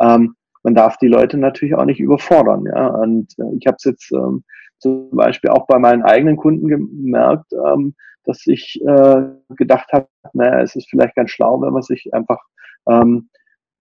ähm, 0.03 0.35
man 0.69 0.75
darf 0.75 0.99
die 0.99 1.09
Leute 1.09 1.39
natürlich 1.39 1.75
auch 1.75 1.87
nicht 1.87 1.99
überfordern, 1.99 2.67
ja. 2.67 2.89
Und 2.89 3.33
äh, 3.39 3.57
ich 3.59 3.67
habe 3.67 3.77
es 3.79 3.85
jetzt 3.85 4.13
ähm, 4.13 4.45
zum 4.79 5.09
Beispiel 5.13 5.49
auch 5.49 5.67
bei 5.67 5.79
meinen 5.79 6.03
eigenen 6.03 6.37
Kunden 6.37 6.69
gemerkt, 6.69 7.51
ähm, 7.53 7.95
dass 8.25 8.47
ich 8.47 8.79
äh, 8.87 9.23
gedacht 9.57 9.91
habe, 9.93 10.09
naja, 10.35 10.61
es 10.61 10.77
ist 10.77 10.91
vielleicht 10.91 11.15
ganz 11.17 11.31
schlau, 11.31 11.63
wenn 11.63 11.73
man 11.73 11.81
sich 11.81 12.13
einfach 12.13 12.39
ähm, 12.87 13.31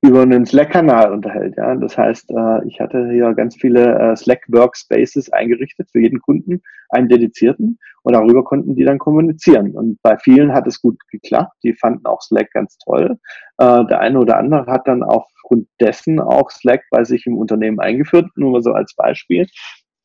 über 0.01 0.21
einen 0.21 0.45
Slack-Kanal 0.45 1.11
unterhält. 1.11 1.55
Ja? 1.57 1.75
Das 1.75 1.97
heißt, 1.97 2.31
äh, 2.31 2.67
ich 2.67 2.79
hatte 2.79 3.09
hier 3.09 3.33
ganz 3.33 3.55
viele 3.55 3.97
äh, 3.97 4.15
Slack-Workspaces 4.15 5.31
eingerichtet 5.33 5.89
für 5.91 5.99
jeden 5.99 6.21
Kunden, 6.21 6.61
einen 6.89 7.09
dedizierten, 7.09 7.79
und 8.03 8.13
darüber 8.13 8.43
konnten 8.43 8.75
die 8.75 8.85
dann 8.85 8.99
kommunizieren. 8.99 9.75
Und 9.75 10.01
bei 10.01 10.17
vielen 10.17 10.53
hat 10.53 10.65
es 10.65 10.81
gut 10.81 10.97
geklappt. 11.11 11.53
Die 11.63 11.73
fanden 11.73 12.05
auch 12.05 12.21
Slack 12.21 12.51
ganz 12.51 12.77
toll. 12.77 13.17
Äh, 13.57 13.85
der 13.85 13.99
eine 13.99 14.19
oder 14.19 14.37
andere 14.37 14.65
hat 14.67 14.87
dann 14.87 15.03
aufgrund 15.03 15.67
dessen 15.81 16.19
auch 16.19 16.49
Slack 16.51 16.83
bei 16.89 17.03
sich 17.03 17.25
im 17.25 17.37
Unternehmen 17.37 17.79
eingeführt, 17.79 18.29
nur 18.35 18.51
mal 18.51 18.61
so 18.61 18.71
als 18.71 18.95
Beispiel. 18.95 19.47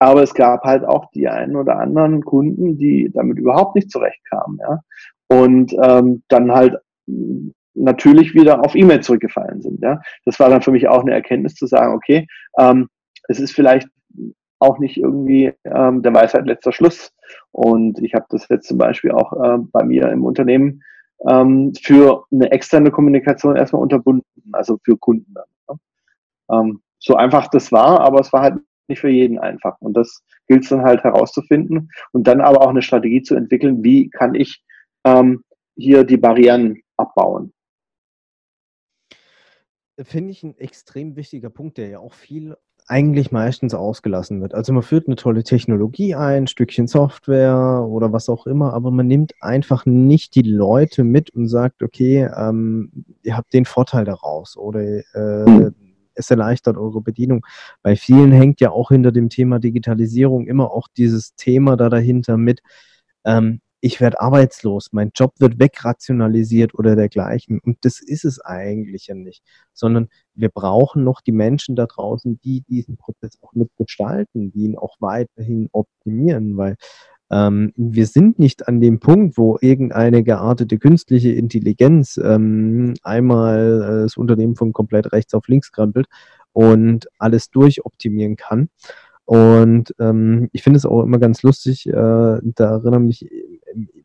Aber 0.01 0.23
es 0.23 0.35
gab 0.35 0.65
halt 0.65 0.85
auch 0.85 1.11
die 1.13 1.29
einen 1.29 1.55
oder 1.55 1.79
anderen 1.79 2.25
Kunden, 2.25 2.77
die 2.77 3.09
damit 3.15 3.39
überhaupt 3.39 3.77
nicht 3.77 3.91
zurechtkamen. 3.91 4.59
Ja? 4.59 4.81
Und 5.29 5.73
ähm, 5.81 6.25
dann 6.27 6.51
halt 6.51 6.77
natürlich 7.75 8.35
wieder 8.35 8.65
auf 8.65 8.75
E-Mail 8.75 9.01
zurückgefallen 9.01 9.63
sind. 9.63 9.83
Ja? 9.83 10.01
Das 10.25 10.39
war 10.41 10.49
dann 10.49 10.63
für 10.63 10.73
mich 10.73 10.89
auch 10.89 11.03
eine 11.03 11.13
Erkenntnis 11.13 11.55
zu 11.55 11.67
sagen, 11.67 11.95
okay, 11.95 12.27
ähm, 12.59 12.89
es 13.29 13.41
ist 13.41 13.53
vielleicht 13.53 13.89
auch 14.59 14.79
nicht 14.79 14.97
irgendwie 14.97 15.53
ähm, 15.65 16.03
der 16.03 16.15
Weisheit 16.15 16.47
letzter 16.47 16.73
Schluss. 16.73 17.13
Und 17.51 17.99
ich 18.01 18.15
habe 18.15 18.27
das 18.31 18.49
jetzt 18.49 18.69
zum 18.69 18.79
Beispiel 18.79 19.11
auch 19.11 19.33
äh, 19.33 19.59
bei 19.73 19.85
mir 19.85 20.09
im 20.11 20.25
Unternehmen 20.25 20.83
ähm, 21.29 21.73
für 21.81 22.25
eine 22.33 22.51
externe 22.53 22.91
Kommunikation 22.91 23.57
erstmal 23.57 23.83
unterbunden, 23.83 24.25
also 24.53 24.79
für 24.85 24.97
Kunden 24.97 25.35
dann. 25.35 25.45
Ja? 26.49 26.61
Ähm, 26.61 26.83
so 26.99 27.17
einfach 27.17 27.49
das 27.49 27.73
war, 27.73 28.01
aber 28.01 28.21
es 28.21 28.33
war 28.33 28.43
halt 28.43 28.55
nicht 28.89 29.01
für 29.01 29.09
jeden 29.09 29.39
einfach. 29.39 29.77
Und 29.81 29.97
das 29.97 30.23
gilt 30.47 30.65
es 30.65 30.71
dann 30.71 30.83
halt 30.83 31.03
herauszufinden 31.03 31.91
und 32.13 32.27
dann 32.27 32.41
aber 32.41 32.61
auch 32.63 32.71
eine 32.71 32.83
Strategie 32.83 33.23
zu 33.23 33.35
entwickeln, 33.35 33.83
wie 33.83 34.11
kann 34.11 34.35
ich 34.35 34.63
ähm, 35.05 35.43
hier 35.77 36.05
die 36.05 36.17
Barrieren 36.17 36.81
abbauen. 36.97 37.53
Finde 40.01 40.31
ich 40.31 40.43
ein 40.43 40.57
extrem 40.59 41.17
wichtiger 41.17 41.51
Punkt, 41.51 41.79
der 41.79 41.89
ja 41.89 41.99
auch 41.99 42.15
viel 42.15 42.57
eigentlich 42.89 43.33
meistens 43.33 43.75
ausgelassen 43.75 44.41
wird. 44.41 44.55
Also 44.55 44.73
man 44.73 44.83
führt 44.83 45.07
eine 45.07 45.17
tolle 45.17 45.45
Technologie 45.45 46.15
ein, 46.15 46.47
Stückchen 46.47 46.87
Software 46.87 47.87
oder 47.89 48.13
was 48.13 48.29
auch 48.29 48.47
immer, 48.47 48.75
aber 48.75 48.91
man 48.91 49.07
nimmt 49.07 49.33
einfach 49.41 49.87
nicht 49.87 50.35
die 50.35 50.43
Leute 50.43 51.05
mit 51.05 51.31
und 51.31 51.49
sagt, 51.49 51.83
okay, 51.83 52.29
ähm, 52.37 53.05
ihr 53.23 53.37
habt 53.37 53.53
den 53.53 53.65
Vorteil 53.65 54.05
daraus 54.05 54.57
oder 54.57 54.81
äh, 54.83 55.71
es 56.15 56.31
erleichtert 56.31 56.77
eure 56.77 57.01
Bedienung. 57.01 57.47
Bei 57.83 57.97
vielen 57.97 58.33
hängt 58.33 58.61
ja 58.61 58.71
auch 58.71 58.91
hinter 58.91 59.13
dem 59.13 59.31
Thema 59.31 59.59
Digitalisierung 59.59 60.47
immer 60.47 60.71
auch 60.71 60.89
dieses 60.97 61.35
Thema 61.37 61.77
da 61.77 61.89
dahinter 61.89 62.37
mit, 62.37 62.61
ähm, 63.25 63.62
ich 63.85 64.01
werde 64.01 64.21
arbeitslos, 64.21 64.91
mein 64.93 65.11
Job 65.13 65.35
wird 65.41 65.59
wegrationalisiert 65.59 66.73
oder 66.75 66.95
dergleichen. 66.95 67.59
Und 67.59 67.79
das 67.83 68.01
ist 68.01 68.25
es 68.25 68.41
eigentlich 68.41 69.09
ja 69.09 69.17
nicht, 69.17 69.43
sondern 69.73 70.09
wir 70.35 70.51
brauchen 70.51 71.03
noch 71.03 71.21
die 71.21 71.33
Menschen 71.33 71.75
da 71.75 71.87
draußen, 71.87 72.39
die 72.45 72.63
diesen 72.63 72.97
Prozess 72.97 73.39
auch 73.43 73.53
mitgestalten, 73.55 74.53
die 74.53 74.67
ihn 74.67 74.79
auch 74.79 74.97
weiterhin 75.01 75.69
optimieren, 75.73 76.57
weil 76.57 76.77
ähm, 77.33 77.73
wir 77.77 78.07
sind 78.07 78.39
nicht 78.39 78.69
an 78.69 78.81
dem 78.81 79.01
Punkt, 79.01 79.37
wo 79.37 79.59
irgendeine 79.61 80.23
geartete 80.23 80.79
künstliche 80.79 81.33
Intelligenz 81.33 82.21
ähm, 82.23 82.95
einmal 83.03 83.83
äh, 83.83 84.03
das 84.05 84.17
Unternehmen 84.17 84.55
von 84.55 84.73
komplett 84.73 85.13
rechts 85.13 85.35
auf 85.35 85.49
links 85.49 85.73
krempelt 85.73 86.07
und 86.53 87.09
alles 87.19 87.51
durchoptimieren 87.51 88.37
kann. 88.37 88.69
Und 89.25 89.95
ähm, 90.01 90.49
ich 90.53 90.63
finde 90.63 90.79
es 90.79 90.87
auch 90.87 91.03
immer 91.03 91.19
ganz 91.19 91.43
lustig, 91.43 91.87
äh, 91.87 91.93
da 91.93 92.41
erinnere 92.59 93.01
mich 93.01 93.29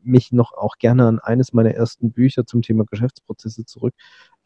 mich 0.02 0.32
noch 0.32 0.52
auch 0.52 0.78
gerne 0.78 1.06
an 1.06 1.18
eines 1.18 1.52
meiner 1.52 1.72
ersten 1.72 2.12
Bücher 2.12 2.46
zum 2.46 2.62
Thema 2.62 2.84
Geschäftsprozesse 2.84 3.64
zurück, 3.64 3.94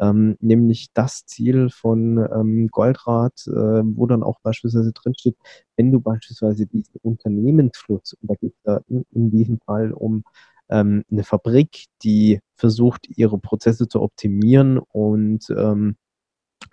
ähm, 0.00 0.36
nämlich 0.40 0.88
das 0.94 1.24
Ziel 1.26 1.70
von 1.70 2.18
ähm, 2.18 2.68
Goldrad, 2.68 3.46
äh, 3.46 3.50
wo 3.50 4.06
dann 4.06 4.22
auch 4.22 4.40
beispielsweise 4.40 4.92
drinsteht, 4.92 5.36
wenn 5.76 5.92
du 5.92 6.00
beispielsweise 6.00 6.66
diesen 6.66 6.94
Unternehmensfluss, 7.02 8.14
und 8.14 8.30
da 8.30 8.34
geht 8.34 8.54
in, 8.88 9.04
in 9.12 9.30
diesem 9.30 9.58
Fall 9.60 9.92
um 9.92 10.24
ähm, 10.68 11.04
eine 11.10 11.24
Fabrik, 11.24 11.86
die 12.02 12.40
versucht, 12.56 13.06
ihre 13.08 13.38
Prozesse 13.38 13.88
zu 13.88 14.00
optimieren 14.00 14.78
und 14.78 15.48
ähm, 15.50 15.96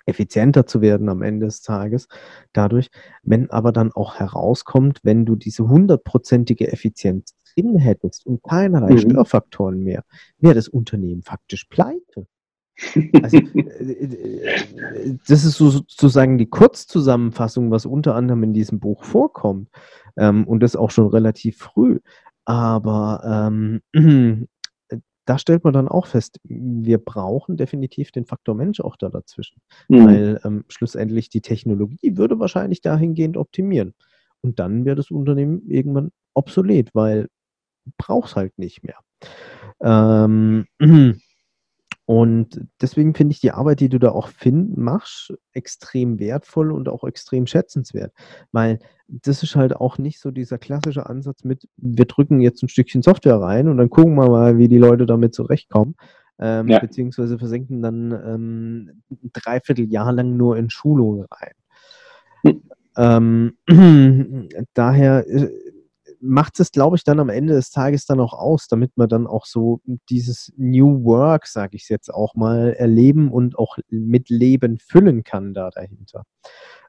effizienter 0.06 0.66
zu 0.66 0.80
werden 0.80 1.08
am 1.08 1.22
Ende 1.22 1.46
des 1.46 1.62
Tages. 1.62 2.08
Dadurch, 2.52 2.90
wenn 3.22 3.50
aber 3.50 3.72
dann 3.72 3.92
auch 3.92 4.16
herauskommt, 4.16 5.00
wenn 5.02 5.24
du 5.24 5.36
diese 5.36 5.68
hundertprozentige 5.68 6.72
Effizienz 6.72 7.34
drin 7.54 7.76
hättest 7.78 8.26
und 8.26 8.42
keinerlei 8.42 8.92
mhm. 8.92 8.98
Störfaktoren 8.98 9.80
mehr, 9.82 10.04
wäre 10.38 10.54
das 10.54 10.68
Unternehmen 10.68 11.22
faktisch 11.22 11.64
pleite. 11.64 12.26
Also, 13.22 13.36
äh, 13.36 13.92
äh, 13.92 15.18
das 15.28 15.44
ist 15.44 15.56
sozusagen 15.56 16.38
die 16.38 16.48
Kurzzusammenfassung, 16.48 17.70
was 17.70 17.86
unter 17.86 18.14
anderem 18.14 18.42
in 18.42 18.54
diesem 18.54 18.80
Buch 18.80 19.04
vorkommt. 19.04 19.68
Ähm, 20.16 20.46
und 20.46 20.60
das 20.60 20.76
auch 20.76 20.90
schon 20.90 21.08
relativ 21.08 21.58
früh. 21.58 21.98
Aber 22.44 23.50
ähm, 23.52 24.48
da 25.24 25.38
stellt 25.38 25.64
man 25.64 25.72
dann 25.72 25.88
auch 25.88 26.06
fest, 26.06 26.40
wir 26.44 26.98
brauchen 26.98 27.56
definitiv 27.56 28.10
den 28.10 28.24
Faktor 28.24 28.54
Mensch 28.54 28.80
auch 28.80 28.96
da 28.96 29.08
dazwischen. 29.08 29.60
Mhm. 29.88 30.06
Weil 30.06 30.40
ähm, 30.44 30.64
schlussendlich 30.68 31.28
die 31.28 31.40
Technologie 31.40 32.16
würde 32.16 32.38
wahrscheinlich 32.38 32.80
dahingehend 32.80 33.36
optimieren. 33.36 33.94
Und 34.42 34.58
dann 34.58 34.84
wäre 34.84 34.96
das 34.96 35.10
Unternehmen 35.10 35.68
irgendwann 35.68 36.10
obsolet, 36.34 36.94
weil 36.94 37.28
braucht 37.98 38.30
es 38.30 38.36
halt 38.36 38.58
nicht 38.58 38.82
mehr. 38.82 38.96
Ähm, 39.82 40.66
und 42.06 42.66
deswegen 42.80 43.14
finde 43.14 43.32
ich 43.32 43.40
die 43.40 43.52
Arbeit, 43.52 43.80
die 43.80 43.88
du 43.88 43.98
da 43.98 44.10
auch 44.10 44.28
find, 44.28 44.76
machst, 44.76 45.32
extrem 45.52 46.18
wertvoll 46.18 46.72
und 46.72 46.88
auch 46.88 47.04
extrem 47.04 47.46
schätzenswert. 47.46 48.12
Weil 48.52 48.80
das 49.06 49.42
ist 49.42 49.54
halt 49.54 49.76
auch 49.76 49.98
nicht 49.98 50.20
so 50.20 50.30
dieser 50.30 50.58
klassische 50.58 51.06
Ansatz 51.06 51.44
mit, 51.44 51.68
wir 51.76 52.06
drücken 52.06 52.40
jetzt 52.40 52.62
ein 52.62 52.68
Stückchen 52.68 53.02
Software 53.02 53.40
rein 53.40 53.68
und 53.68 53.76
dann 53.76 53.90
gucken 53.90 54.14
wir 54.16 54.28
mal, 54.28 54.58
wie 54.58 54.68
die 54.68 54.78
Leute 54.78 55.06
damit 55.06 55.34
zurechtkommen. 55.34 55.94
Ähm, 56.40 56.68
ja. 56.68 56.78
Beziehungsweise 56.78 57.38
versenken 57.38 57.82
dann 57.82 58.12
ähm, 58.12 59.02
ein 59.10 59.30
Dreivierteljahr 59.32 60.12
lang 60.12 60.36
nur 60.36 60.56
in 60.56 60.70
Schulungen 60.70 61.26
rein. 61.30 61.54
Hm. 62.42 63.54
Ähm, 63.68 64.48
daher 64.74 65.28
äh, 65.28 65.50
macht 66.20 66.60
es, 66.60 66.72
glaube 66.72 66.96
ich, 66.96 67.04
dann 67.04 67.20
am 67.20 67.28
Ende 67.28 67.54
des 67.54 67.70
Tages 67.70 68.06
dann 68.06 68.20
auch 68.20 68.34
aus, 68.34 68.68
damit 68.68 68.96
man 68.96 69.08
dann 69.08 69.26
auch 69.26 69.46
so 69.46 69.80
dieses 70.08 70.52
New 70.56 71.04
Work, 71.04 71.46
sage 71.46 71.76
ich 71.76 71.88
jetzt 71.88 72.12
auch 72.12 72.34
mal, 72.34 72.74
erleben 72.74 73.30
und 73.32 73.58
auch 73.58 73.78
mit 73.88 74.28
Leben 74.28 74.78
füllen 74.78 75.24
kann 75.24 75.54
da 75.54 75.70
dahinter. 75.70 76.24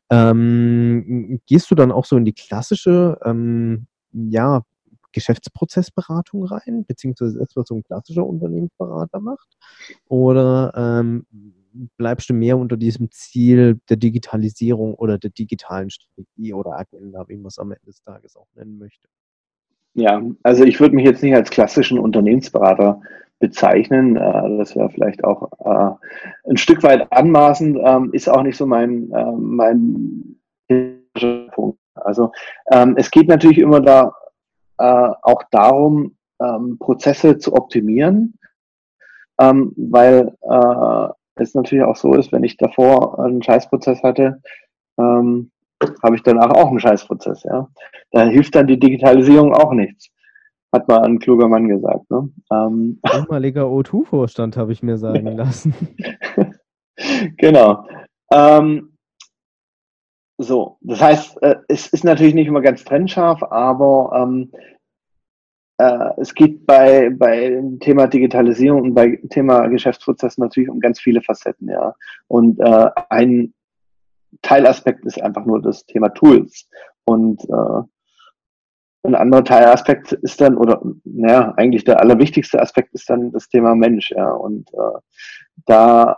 Ähm, 0.10 1.40
gehst 1.48 1.72
du 1.72 1.76
dann 1.76 1.92
auch 1.92 2.06
so 2.06 2.18
in 2.18 2.26
die 2.26 2.34
klassische, 2.34 3.18
ähm, 3.24 3.88
ja, 4.12 4.64
Geschäftsprozessberatung 5.14 6.46
rein, 6.46 6.86
beziehungsweise 6.86 7.40
das, 7.40 7.56
was 7.56 7.68
so 7.68 7.76
ein 7.76 7.84
klassischer 7.84 8.26
Unternehmensberater 8.26 9.20
macht? 9.20 9.58
Oder 10.08 10.74
ähm, 10.76 11.26
bleibst 11.98 12.30
du 12.30 12.34
mehr 12.34 12.58
unter 12.58 12.78
diesem 12.78 13.12
Ziel 13.12 13.80
der 13.90 13.98
Digitalisierung 13.98 14.96
oder 14.96 15.18
der 15.18 15.32
digitalen 15.32 15.90
Strategie 15.90 16.54
oder 16.54 16.78
Agenda, 16.78 17.28
wie 17.28 17.38
man 17.38 17.48
es 17.48 17.60
am 17.60 17.72
Ende 17.72 17.86
des 17.86 18.02
Tages 18.02 18.36
auch 18.38 18.48
nennen 18.56 18.78
möchte? 18.78 19.08
Ja, 19.94 20.22
also 20.44 20.64
ich 20.64 20.80
würde 20.80 20.96
mich 20.96 21.06
jetzt 21.06 21.22
nicht 21.22 21.36
als 21.36 21.50
klassischen 21.50 22.00
Unternehmensberater 22.00 23.02
bezeichnen. 23.42 24.16
Äh, 24.16 24.58
das 24.58 24.76
wäre 24.76 24.90
vielleicht 24.90 25.26
auch 25.26 25.52
äh, 25.66 26.50
ein 26.50 26.58
Stück 26.58 26.82
weit 26.84 27.12
anmaßend, 27.12 27.78
ähm, 27.84 28.10
ist 28.14 28.30
auch 28.30 28.44
nicht 28.44 28.56
so 28.56 28.66
mein, 28.66 29.12
äh, 29.12 29.32
mein 29.34 30.38
Punkt. 31.52 31.78
Also 31.96 32.32
ähm, 32.72 32.96
es 32.96 33.12
geht 33.12 33.28
natürlich 33.28 33.58
immer 33.58 33.82
da 33.82 34.14
auch 34.78 35.44
darum, 35.52 36.16
ähm, 36.42 36.80
Prozesse 36.80 37.38
zu 37.38 37.54
optimieren, 37.54 38.40
weil 39.38 40.36
es 41.36 41.56
natürlich 41.56 41.84
auch 41.84 41.96
so 41.96 42.14
ist, 42.14 42.32
wenn 42.32 42.44
ich 42.44 42.58
davor 42.58 43.20
einen 43.20 43.42
Scheißprozess 43.42 44.04
hatte, 44.04 44.42
habe 46.04 46.16
ich 46.16 46.24
danach 46.24 46.52
auch 46.52 46.68
einen 46.68 46.80
Scheißprozess. 46.80 47.44
Ja? 47.44 47.68
Da 48.12 48.26
hilft 48.26 48.56
dann 48.56 48.68
die 48.68 48.80
Digitalisierung 48.80 49.54
auch 49.54 49.74
nichts. 49.74 50.10
Hat 50.74 50.88
mal 50.88 51.04
ein 51.04 51.20
kluger 51.20 51.48
Mann 51.48 51.68
gesagt. 51.68 52.10
Ne? 52.10 52.30
Ähm. 52.52 53.00
Ehemaliger 53.14 53.66
O2-Vorstand 53.66 54.56
habe 54.58 54.72
ich 54.72 54.84
mir 54.84 54.98
sagen 54.98 55.26
lassen. 55.36 55.74
genau. 57.38 57.86
Ähm, 58.32 58.98
so, 60.38 60.78
das 60.82 61.02
heißt, 61.02 61.44
äh, 61.44 61.56
es 61.68 61.88
ist 61.88 62.04
natürlich 62.04 62.34
nicht 62.34 62.48
immer 62.48 62.62
ganz 62.62 62.84
trennscharf, 62.84 63.44
aber 63.44 64.12
ähm, 64.16 64.52
äh, 64.54 64.81
es 66.18 66.34
geht 66.34 66.66
bei, 66.66 67.10
bei 67.10 67.62
Thema 67.80 68.08
Digitalisierung 68.08 68.82
und 68.82 68.94
bei 68.94 69.20
Thema 69.30 69.68
Geschäftsprozess 69.68 70.38
natürlich 70.38 70.70
um 70.70 70.80
ganz 70.80 71.00
viele 71.00 71.22
Facetten, 71.22 71.70
ja. 71.70 71.96
Und 72.28 72.60
äh, 72.60 72.90
ein 73.10 73.54
Teilaspekt 74.42 75.06
ist 75.06 75.22
einfach 75.22 75.46
nur 75.46 75.62
das 75.62 75.86
Thema 75.86 76.10
Tools. 76.10 76.68
Und 77.06 77.44
äh, 77.46 77.84
ein 79.04 79.16
anderer 79.16 79.44
Teilaspekt 79.44 80.12
ist 80.14 80.40
dann, 80.42 80.58
oder 80.58 80.82
naja, 81.04 81.54
eigentlich 81.58 81.84
der 81.84 82.00
allerwichtigste 82.00 82.62
Aspekt 82.62 82.94
ist 82.94 83.10
dann 83.10 83.32
das 83.32 83.50
Thema 83.50 83.76
Mensch, 83.76 84.12
ja. 84.12 84.30
Und 84.32 84.72
äh, 84.74 85.00
da 85.66 86.18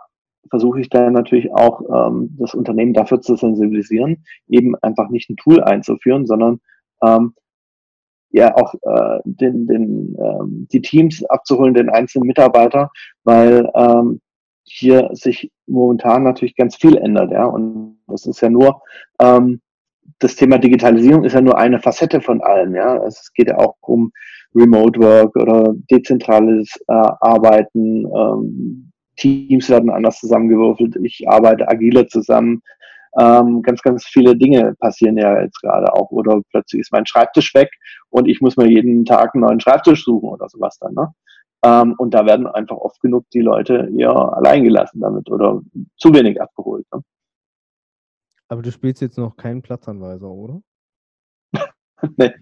versuche 0.49 0.81
ich 0.81 0.89
dann 0.89 1.13
natürlich 1.13 1.51
auch 1.53 1.81
ähm, 2.09 2.35
das 2.37 2.53
Unternehmen 2.53 2.93
dafür 2.93 3.21
zu 3.21 3.35
sensibilisieren, 3.35 4.25
eben 4.47 4.75
einfach 4.81 5.09
nicht 5.09 5.29
ein 5.29 5.37
Tool 5.37 5.63
einzuführen, 5.63 6.25
sondern 6.25 6.59
ähm, 7.01 7.33
ja 8.33 8.55
auch 8.55 8.73
äh, 8.81 9.19
den, 9.23 9.67
den, 9.67 10.17
ähm, 10.19 10.67
die 10.71 10.81
Teams 10.81 11.23
abzuholen, 11.25 11.73
den 11.73 11.89
einzelnen 11.89 12.27
Mitarbeiter, 12.27 12.89
weil 13.23 13.69
ähm, 13.75 14.19
hier 14.63 15.09
sich 15.13 15.51
momentan 15.67 16.23
natürlich 16.23 16.55
ganz 16.55 16.75
viel 16.75 16.97
ändert, 16.97 17.31
ja. 17.31 17.45
Und 17.45 17.99
das 18.07 18.25
ist 18.25 18.41
ja 18.41 18.49
nur 18.49 18.81
ähm, 19.19 19.61
das 20.19 20.35
Thema 20.35 20.57
Digitalisierung 20.57 21.23
ist 21.23 21.33
ja 21.33 21.41
nur 21.41 21.57
eine 21.57 21.79
Facette 21.79 22.21
von 22.21 22.41
allem, 22.41 22.75
ja. 22.75 22.97
Es 23.05 23.31
geht 23.33 23.47
ja 23.47 23.57
auch 23.57 23.75
um 23.81 24.11
Remote 24.55 24.99
Work 24.99 25.35
oder 25.35 25.73
dezentrales 25.91 26.75
äh, 26.87 26.93
Arbeiten. 26.93 28.05
Ähm, 28.05 28.91
Teams 29.15 29.69
werden 29.69 29.89
anders 29.89 30.19
zusammengewürfelt. 30.19 30.95
Ich 31.03 31.27
arbeite 31.27 31.67
agiler 31.67 32.07
zusammen. 32.07 32.61
Ähm, 33.19 33.61
ganz, 33.61 33.81
ganz 33.81 34.05
viele 34.05 34.35
Dinge 34.35 34.73
passieren 34.79 35.17
ja 35.17 35.41
jetzt 35.41 35.61
gerade 35.61 35.93
auch. 35.93 36.09
Oder 36.11 36.41
plötzlich 36.49 36.81
ist 36.81 36.91
mein 36.91 37.05
Schreibtisch 37.05 37.53
weg 37.53 37.69
und 38.09 38.27
ich 38.27 38.41
muss 38.41 38.57
mir 38.57 38.67
jeden 38.67 39.05
Tag 39.05 39.35
einen 39.35 39.43
neuen 39.43 39.59
Schreibtisch 39.59 40.03
suchen 40.03 40.29
oder 40.29 40.49
sowas 40.49 40.77
dann. 40.79 40.93
Ne? 40.93 41.13
Ähm, 41.63 41.95
und 41.97 42.13
da 42.13 42.25
werden 42.25 42.47
einfach 42.47 42.77
oft 42.77 42.99
genug 43.01 43.25
die 43.31 43.41
Leute 43.41 43.89
eher 43.95 44.15
allein 44.15 44.63
gelassen 44.63 44.99
damit 44.99 45.29
oder 45.29 45.61
zu 45.97 46.13
wenig 46.13 46.41
abgeholt. 46.41 46.85
Ne? 46.93 47.01
Aber 48.47 48.61
du 48.61 48.71
spielst 48.71 49.01
jetzt 49.01 49.17
noch 49.17 49.37
keinen 49.37 49.61
Platzanweiser, 49.61 50.29
oder? 50.29 50.61
nee. 52.17 52.33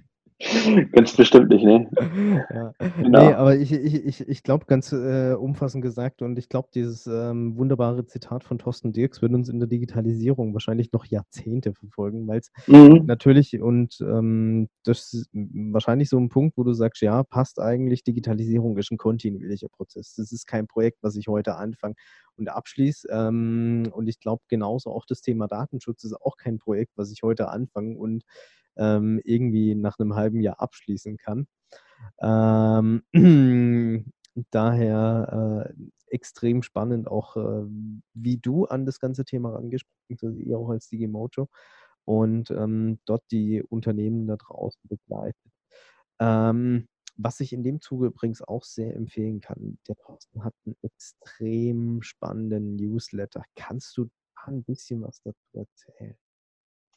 Ganz 0.91 1.15
bestimmt 1.15 1.49
nicht, 1.49 1.63
ne? 1.63 1.89
Ja. 2.53 2.73
Genau. 2.97 3.27
Nee, 3.27 3.33
aber 3.33 3.55
ich, 3.55 3.71
ich, 3.71 4.05
ich, 4.05 4.27
ich 4.27 4.43
glaube, 4.43 4.65
ganz 4.65 4.91
äh, 4.91 5.33
umfassend 5.33 5.83
gesagt, 5.83 6.21
und 6.21 6.37
ich 6.39 6.49
glaube, 6.49 6.69
dieses 6.73 7.07
ähm, 7.07 7.57
wunderbare 7.57 8.05
Zitat 8.05 8.43
von 8.43 8.57
Thorsten 8.57 8.93
Dirks 8.93 9.21
wird 9.21 9.33
uns 9.33 9.49
in 9.49 9.59
der 9.59 9.67
Digitalisierung 9.67 10.53
wahrscheinlich 10.53 10.91
noch 10.91 11.05
Jahrzehnte 11.05 11.73
verfolgen, 11.73 12.27
weil 12.27 12.39
es 12.39 12.51
mhm. 12.67 13.05
natürlich 13.05 13.61
und 13.61 13.99
ähm, 14.01 14.69
das 14.83 15.13
ist 15.13 15.29
wahrscheinlich 15.33 16.09
so 16.09 16.17
ein 16.17 16.29
Punkt, 16.29 16.57
wo 16.57 16.63
du 16.63 16.73
sagst, 16.73 17.01
ja, 17.01 17.23
passt 17.23 17.59
eigentlich, 17.59 18.03
Digitalisierung 18.03 18.77
ist 18.77 18.91
ein 18.91 18.97
kontinuierlicher 18.97 19.69
Prozess. 19.69 20.15
Das 20.15 20.31
ist 20.31 20.47
kein 20.47 20.67
Projekt, 20.67 20.99
was 21.01 21.15
ich 21.15 21.27
heute 21.27 21.55
anfange 21.55 21.95
und 22.37 22.49
abschließe. 22.49 23.07
Ähm, 23.11 23.91
und 23.93 24.07
ich 24.07 24.19
glaube, 24.19 24.43
genauso 24.47 24.91
auch 24.91 25.05
das 25.05 25.21
Thema 25.21 25.47
Datenschutz 25.47 26.03
ist 26.03 26.13
auch 26.13 26.37
kein 26.37 26.57
Projekt, 26.57 26.93
was 26.95 27.11
ich 27.11 27.21
heute 27.23 27.49
anfange 27.49 27.97
und 27.97 28.23
ähm, 28.77 29.21
irgendwie 29.23 29.75
nach 29.75 29.99
einem 29.99 30.15
halben 30.15 30.41
Jahr 30.41 30.59
abschließen 30.59 31.17
kann. 31.17 31.47
Ähm, 32.21 33.03
daher 34.51 35.67
äh, 35.69 35.73
extrem 36.07 36.63
spannend 36.63 37.07
auch, 37.07 37.37
äh, 37.37 37.65
wie 38.13 38.37
du 38.37 38.65
an 38.65 38.85
das 38.85 38.99
ganze 38.99 39.25
Thema 39.25 39.51
rangesprochen 39.55 39.95
bist, 40.07 40.23
ihr 40.23 40.57
auch 40.57 40.69
als 40.69 40.89
Digimojo 40.89 41.47
und 42.05 42.51
ähm, 42.51 42.99
dort 43.05 43.23
die 43.31 43.63
Unternehmen 43.63 44.27
da 44.27 44.35
draußen 44.37 44.81
begleitet. 44.89 45.51
Ähm, 46.19 46.87
was 47.17 47.39
ich 47.39 47.53
in 47.53 47.63
dem 47.63 47.81
Zuge 47.81 48.07
übrigens 48.07 48.41
auch 48.41 48.63
sehr 48.63 48.95
empfehlen 48.95 49.41
kann, 49.41 49.77
der 49.87 49.95
Thorsten 49.97 50.43
hat 50.43 50.53
einen 50.65 50.75
extrem 50.81 52.01
spannenden 52.01 52.75
Newsletter. 52.75 53.43
Kannst 53.55 53.97
du 53.97 54.05
da 54.05 54.51
ein 54.51 54.63
bisschen 54.63 55.01
was 55.01 55.21
dazu 55.23 55.37
erzählen? 55.53 56.17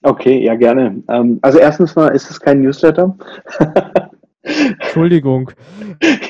Okay, 0.05 0.45
ja, 0.45 0.55
gerne. 0.55 1.03
Ähm, 1.09 1.39
also 1.41 1.59
erstens 1.59 1.97
mal 1.97 2.09
ist 2.09 2.31
es 2.31 2.39
kein 2.39 2.61
Newsletter. 2.61 3.17
Entschuldigung. 4.43 5.51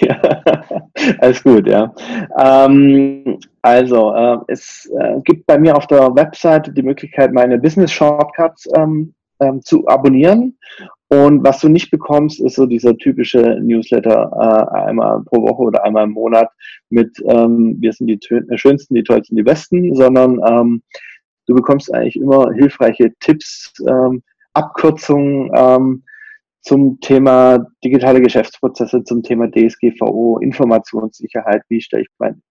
ja, 0.00 0.20
alles 1.18 1.42
gut, 1.42 1.66
ja. 1.66 1.92
Ähm, 2.38 3.40
also, 3.62 4.14
äh, 4.14 4.36
es 4.46 4.88
äh, 4.96 5.20
gibt 5.24 5.46
bei 5.46 5.58
mir 5.58 5.76
auf 5.76 5.88
der 5.88 6.14
Webseite 6.14 6.72
die 6.72 6.84
Möglichkeit, 6.84 7.32
meine 7.32 7.58
Business 7.58 7.90
Shortcuts 7.90 8.68
ähm, 8.76 9.12
ähm, 9.40 9.60
zu 9.62 9.88
abonnieren. 9.88 10.56
Und 11.08 11.44
was 11.44 11.58
du 11.58 11.68
nicht 11.68 11.90
bekommst, 11.90 12.40
ist 12.40 12.54
so 12.54 12.66
dieser 12.66 12.96
typische 12.96 13.58
Newsletter 13.60 14.30
äh, 14.72 14.78
einmal 14.86 15.20
pro 15.24 15.42
Woche 15.42 15.62
oder 15.62 15.84
einmal 15.84 16.04
im 16.04 16.12
Monat 16.12 16.48
mit 16.90 17.10
ähm, 17.26 17.76
wir 17.80 17.92
sind 17.92 18.06
die 18.06 18.20
schönsten, 18.56 18.94
die 18.94 19.02
tollsten, 19.02 19.34
die 19.34 19.42
besten, 19.42 19.94
sondern 19.96 20.40
ähm, 20.46 20.82
Du 21.46 21.54
bekommst 21.54 21.92
eigentlich 21.92 22.16
immer 22.16 22.52
hilfreiche 22.52 23.12
Tipps, 23.20 23.72
ähm, 23.86 24.22
Abkürzungen 24.54 25.50
ähm, 25.54 26.02
zum 26.62 26.98
Thema 27.00 27.66
digitale 27.84 28.20
Geschäftsprozesse, 28.22 29.04
zum 29.04 29.22
Thema 29.22 29.50
DSGVO, 29.50 30.38
Informationssicherheit, 30.38 31.62
wie 31.68 31.80
stelle 31.80 32.02
ich 32.04 32.08
mein 32.18 32.42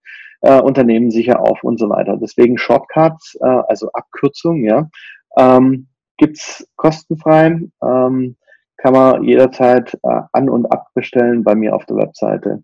äh, 0.41 0.62
Unternehmen 0.62 1.10
sicher 1.10 1.41
auf 1.41 1.63
und 1.63 1.79
so 1.79 1.89
weiter. 1.89 2.17
Deswegen 2.17 2.58
Shortcuts, 2.58 3.36
äh, 3.41 3.62
also 3.67 3.89
Abkürzungen, 3.93 4.65
ja, 4.65 4.89
ähm, 5.38 5.88
gibt's 6.17 6.67
kostenfrei, 6.75 7.60
ähm, 7.82 8.36
kann 8.77 8.93
man 8.93 9.23
jederzeit 9.23 9.97
äh, 10.03 10.21
an 10.32 10.49
und 10.49 10.67
abbestellen 10.67 11.43
bei 11.43 11.56
mir 11.56 11.75
auf 11.75 11.86
der 11.86 11.97
Webseite 11.97 12.63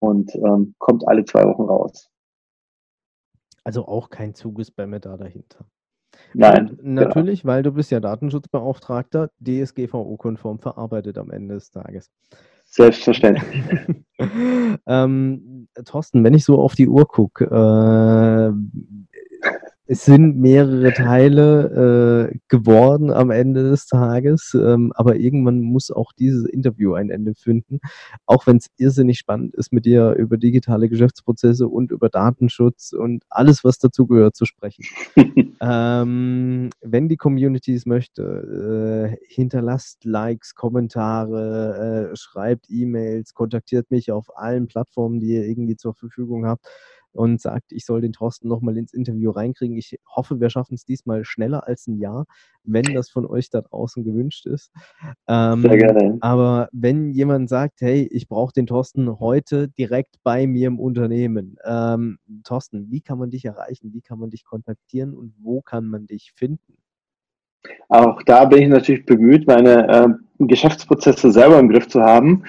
und 0.00 0.34
ähm, 0.34 0.74
kommt 0.78 1.06
alle 1.08 1.24
zwei 1.24 1.44
Wochen 1.44 1.62
raus. 1.62 2.10
Also 3.68 3.86
auch 3.86 4.08
kein 4.08 4.34
Zugespamme 4.34 4.98
da 4.98 5.18
dahinter. 5.18 5.66
Nein. 6.32 6.70
Und 6.70 6.78
genau. 6.78 7.02
natürlich, 7.02 7.42
genau. 7.42 7.52
weil 7.52 7.62
du 7.62 7.72
bist 7.72 7.90
ja 7.90 8.00
Datenschutzbeauftragter, 8.00 9.28
DSGVO-konform 9.40 10.58
verarbeitet 10.58 11.18
am 11.18 11.30
Ende 11.30 11.56
des 11.56 11.70
Tages. 11.70 12.10
Selbstverständlich. 12.64 13.62
ähm, 14.86 15.68
Thorsten, 15.84 16.24
wenn 16.24 16.32
ich 16.32 16.46
so 16.46 16.58
auf 16.58 16.76
die 16.76 16.88
Uhr 16.88 17.06
gucke, 17.06 17.44
äh, 17.44 18.52
es 19.90 20.04
sind 20.04 20.36
mehrere 20.36 20.92
Teile 20.92 22.30
äh, 22.30 22.38
geworden 22.48 23.10
am 23.10 23.30
Ende 23.30 23.70
des 23.70 23.86
Tages, 23.86 24.52
ähm, 24.54 24.92
aber 24.94 25.16
irgendwann 25.16 25.62
muss 25.62 25.90
auch 25.90 26.12
dieses 26.12 26.44
Interview 26.44 26.92
ein 26.92 27.08
Ende 27.08 27.34
finden, 27.34 27.80
auch 28.26 28.46
wenn 28.46 28.58
es 28.58 28.66
irrsinnig 28.76 29.18
spannend 29.18 29.54
ist, 29.54 29.72
mit 29.72 29.86
dir 29.86 30.12
über 30.12 30.36
digitale 30.36 30.90
Geschäftsprozesse 30.90 31.68
und 31.68 31.90
über 31.90 32.10
Datenschutz 32.10 32.92
und 32.92 33.24
alles, 33.30 33.64
was 33.64 33.78
dazugehört, 33.78 34.36
zu 34.36 34.44
sprechen. 34.44 34.84
ähm, 35.62 36.68
wenn 36.82 37.08
die 37.08 37.16
Community 37.16 37.72
es 37.72 37.86
möchte, 37.86 39.16
äh, 39.16 39.16
hinterlasst 39.26 40.04
Likes, 40.04 40.54
Kommentare, 40.54 42.10
äh, 42.12 42.16
schreibt 42.16 42.66
E-Mails, 42.68 43.32
kontaktiert 43.32 43.90
mich 43.90 44.12
auf 44.12 44.36
allen 44.36 44.66
Plattformen, 44.66 45.18
die 45.18 45.28
ihr 45.28 45.46
irgendwie 45.46 45.76
zur 45.76 45.94
Verfügung 45.94 46.44
habt 46.44 46.66
und 47.18 47.40
sagt, 47.40 47.72
ich 47.72 47.84
soll 47.84 48.00
den 48.00 48.12
Thorsten 48.12 48.46
nochmal 48.46 48.78
ins 48.78 48.94
Interview 48.94 49.32
reinkriegen. 49.32 49.76
Ich 49.76 49.98
hoffe, 50.06 50.40
wir 50.40 50.50
schaffen 50.50 50.74
es 50.74 50.84
diesmal 50.84 51.24
schneller 51.24 51.66
als 51.66 51.88
ein 51.88 51.98
Jahr, 51.98 52.26
wenn 52.62 52.84
das 52.94 53.10
von 53.10 53.26
euch 53.26 53.50
da 53.50 53.60
draußen 53.60 54.04
gewünscht 54.04 54.46
ist. 54.46 54.70
Ähm, 55.26 55.62
Sehr 55.62 55.78
gerne. 55.78 56.18
Aber 56.20 56.68
wenn 56.70 57.10
jemand 57.10 57.48
sagt, 57.48 57.80
hey, 57.80 58.08
ich 58.12 58.28
brauche 58.28 58.52
den 58.52 58.68
Thorsten 58.68 59.18
heute 59.18 59.68
direkt 59.68 60.16
bei 60.22 60.46
mir 60.46 60.68
im 60.68 60.78
Unternehmen. 60.78 61.56
Ähm, 61.64 62.18
Thorsten, 62.44 62.88
wie 62.92 63.00
kann 63.00 63.18
man 63.18 63.30
dich 63.30 63.44
erreichen? 63.44 63.92
Wie 63.92 64.00
kann 64.00 64.20
man 64.20 64.30
dich 64.30 64.44
kontaktieren 64.44 65.12
und 65.12 65.34
wo 65.42 65.60
kann 65.60 65.86
man 65.86 66.06
dich 66.06 66.32
finden? 66.36 66.78
Auch 67.88 68.22
da 68.22 68.44
bin 68.44 68.62
ich 68.62 68.68
natürlich 68.68 69.04
bemüht, 69.04 69.48
meine 69.48 69.88
äh, 69.88 70.46
Geschäftsprozesse 70.46 71.32
selber 71.32 71.58
im 71.58 71.68
Griff 71.68 71.88
zu 71.88 72.00
haben 72.00 72.44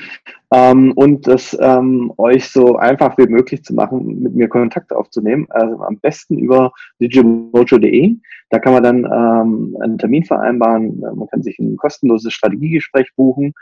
ähm, 0.52 0.94
und 0.94 1.28
das 1.28 1.56
ähm, 1.62 2.12
euch 2.18 2.50
so 2.50 2.78
einfach 2.78 3.18
wie 3.18 3.28
möglich 3.28 3.64
zu 3.64 3.76
machen, 3.76 4.22
mit 4.24 4.34
mir 4.34 4.48
Kontakt 4.48 4.92
aufzunehmen. 4.92 5.46
Also 5.50 5.82
am 5.84 6.00
besten 6.00 6.40
über 6.40 6.72
digimojo.de. 7.00 8.16
Da 8.50 8.60
kann 8.60 8.74
man 8.74 8.84
dann 8.84 9.06
ähm, 9.06 9.78
einen 9.82 10.00
Termin 10.00 10.24
vereinbaren. 10.24 11.00
Man 11.00 11.28
kann 11.28 11.44
sich 11.44 11.60
ein 11.60 11.78
kostenloses 11.78 12.34
Strategiegespräch 12.34 13.12
buchen. 13.16 13.54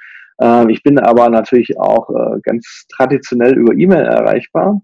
Äh, 0.42 0.72
ich 0.72 0.82
bin 0.82 0.98
aber 0.98 1.30
natürlich 1.30 1.78
auch 1.78 2.10
äh, 2.10 2.40
ganz 2.42 2.86
traditionell 2.96 3.58
über 3.58 3.74
E-Mail 3.74 4.06
erreichbar 4.06 4.82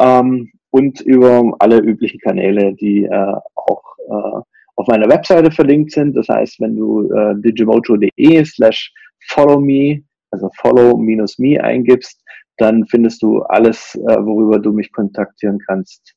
ähm, 0.00 0.50
und 0.70 1.00
über 1.00 1.54
alle 1.60 1.78
üblichen 1.78 2.18
Kanäle, 2.18 2.74
die 2.74 3.04
äh, 3.04 3.34
auch 3.54 3.82
äh, 4.08 4.40
auf 4.74 4.88
meiner 4.88 5.08
Webseite 5.08 5.52
verlinkt 5.52 5.92
sind. 5.92 6.16
Das 6.16 6.28
heißt, 6.28 6.58
wenn 6.58 6.74
du 6.74 7.08
äh, 7.12 7.34
digimojo.de 7.36 8.44
slash 8.44 8.92
follow 9.28 9.60
me, 9.60 10.02
also 10.30 10.50
follow 10.60 10.96
minus 10.96 11.38
me 11.38 11.62
eingibst, 11.62 12.22
dann 12.58 12.86
findest 12.86 13.22
du 13.22 13.42
alles, 13.42 13.94
äh, 13.94 14.24
worüber 14.24 14.58
du 14.58 14.72
mich 14.72 14.92
kontaktieren 14.92 15.58
kannst. 15.66 16.14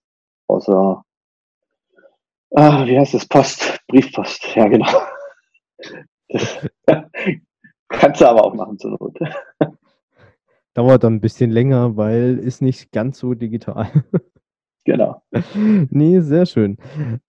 Außer, 0.47 1.03
ah, 2.55 2.85
wie 2.85 2.97
heißt 2.97 3.13
das? 3.13 3.25
Post, 3.25 3.79
Briefpost, 3.87 4.55
ja 4.55 4.67
genau. 4.67 4.87
Kannst 7.89 8.21
du 8.21 8.25
aber 8.27 8.43
auch 8.43 8.53
machen 8.53 8.77
zur 8.77 8.91
Not. 8.91 9.17
dauert 10.73 11.03
dann 11.03 11.15
ein 11.15 11.21
bisschen 11.21 11.51
länger, 11.51 11.97
weil 11.97 12.39
ist 12.39 12.61
nicht 12.61 12.91
ganz 12.91 13.19
so 13.19 13.33
digital. 13.33 13.91
Genau. 14.85 15.21
nee, 15.89 16.19
sehr 16.21 16.45
schön. 16.45 16.77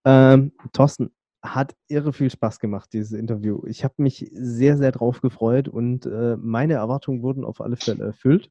Ähm, 0.04 0.52
Thorsten, 0.72 1.10
hat 1.42 1.74
irre 1.88 2.12
viel 2.12 2.30
Spaß 2.30 2.58
gemacht, 2.58 2.90
dieses 2.92 3.12
Interview. 3.12 3.62
Ich 3.66 3.84
habe 3.84 3.94
mich 3.98 4.30
sehr, 4.32 4.76
sehr 4.76 4.92
drauf 4.92 5.20
gefreut 5.20 5.68
und 5.68 6.06
äh, 6.06 6.36
meine 6.36 6.74
Erwartungen 6.74 7.22
wurden 7.22 7.44
auf 7.44 7.60
alle 7.60 7.76
Fälle 7.76 8.04
erfüllt. 8.04 8.50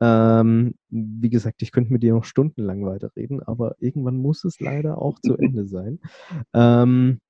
Ähm, 0.00 0.74
wie 0.88 1.30
gesagt, 1.30 1.62
ich 1.62 1.70
könnte 1.72 1.92
mit 1.92 2.02
dir 2.02 2.14
noch 2.14 2.24
stundenlang 2.24 2.84
weiterreden, 2.84 3.42
aber 3.42 3.76
irgendwann 3.78 4.16
muss 4.16 4.44
es 4.44 4.60
leider 4.60 4.98
auch 5.00 5.18
zu 5.20 5.36
Ende 5.38 5.66
sein. 5.66 6.00
Ähm, 6.52 7.20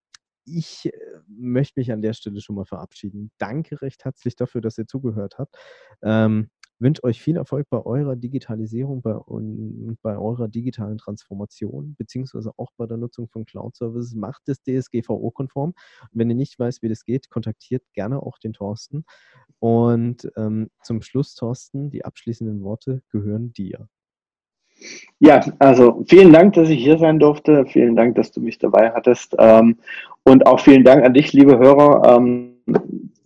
ich 0.47 0.87
äh, 0.87 0.93
möchte 1.29 1.81
mich 1.81 1.93
an 1.93 2.03
der 2.03 2.13
Stelle 2.13 2.41
schon 2.41 2.57
mal 2.57 2.65
verabschieden. 2.65 3.31
Danke 3.39 3.83
recht 3.83 4.05
herzlich 4.05 4.37
dafür, 4.37 4.61
dass 4.61 4.79
ihr 4.79 4.87
zugehört 4.87 5.39
habt. 5.39 5.57
Ähm, 6.03 6.49
wünsche 6.79 7.05
euch 7.05 7.21
viel 7.21 7.37
Erfolg 7.37 7.69
bei 7.71 7.85
eurer 7.85 8.17
Digitalisierung 8.17 9.03
bei, 9.03 9.15
und 9.15 9.99
bei 10.03 10.17
eurer 10.17 10.49
digitalen 10.49 10.99
Transformation, 10.99 11.95
beziehungsweise 11.99 12.53
auch 12.57 12.71
bei 12.77 12.87
der 12.87 12.97
Nutzung 12.97 13.29
von 13.29 13.45
Cloud-Services. 13.45 14.15
Macht 14.15 14.49
es 14.49 14.63
DSGVO-konform. 14.63 15.75
Wenn 16.13 16.31
ihr 16.31 16.37
nicht 16.37 16.59
weißt, 16.59 16.83
wie 16.83 16.89
das 16.89 17.05
geht, 17.05 17.31
kontaktiert 17.31 17.83
gerne 17.93 18.23
auch 18.23 18.39
den 18.39 18.53
Thorsten. 18.53 19.05
Und 19.59 20.31
ähm, 20.37 20.71
zum 20.83 21.03
Schluss, 21.03 21.35
Thorsten, 21.35 21.91
die 21.91 22.05
abschließenden 22.05 22.63
Worte 22.63 23.03
gehören 23.11 23.53
dir. 23.53 23.89
Ja, 25.21 25.41
also 25.59 26.05
vielen 26.09 26.33
Dank, 26.33 26.55
dass 26.55 26.69
ich 26.69 26.83
hier 26.83 26.99
sein 26.99 27.19
durfte. 27.19 27.65
Vielen 27.67 27.97
Dank, 27.97 28.17
dass 28.17 28.33
du 28.33 28.41
mich 28.41 28.59
dabei 28.59 28.91
hattest. 28.93 29.35
Ähm, 29.39 29.77
und 30.25 30.47
auch 30.47 30.61
vielen 30.61 30.85
Dank 30.85 31.05
an 31.05 31.15
dich, 31.15 31.33
liebe 31.33 31.59
Hörer. 31.59 32.19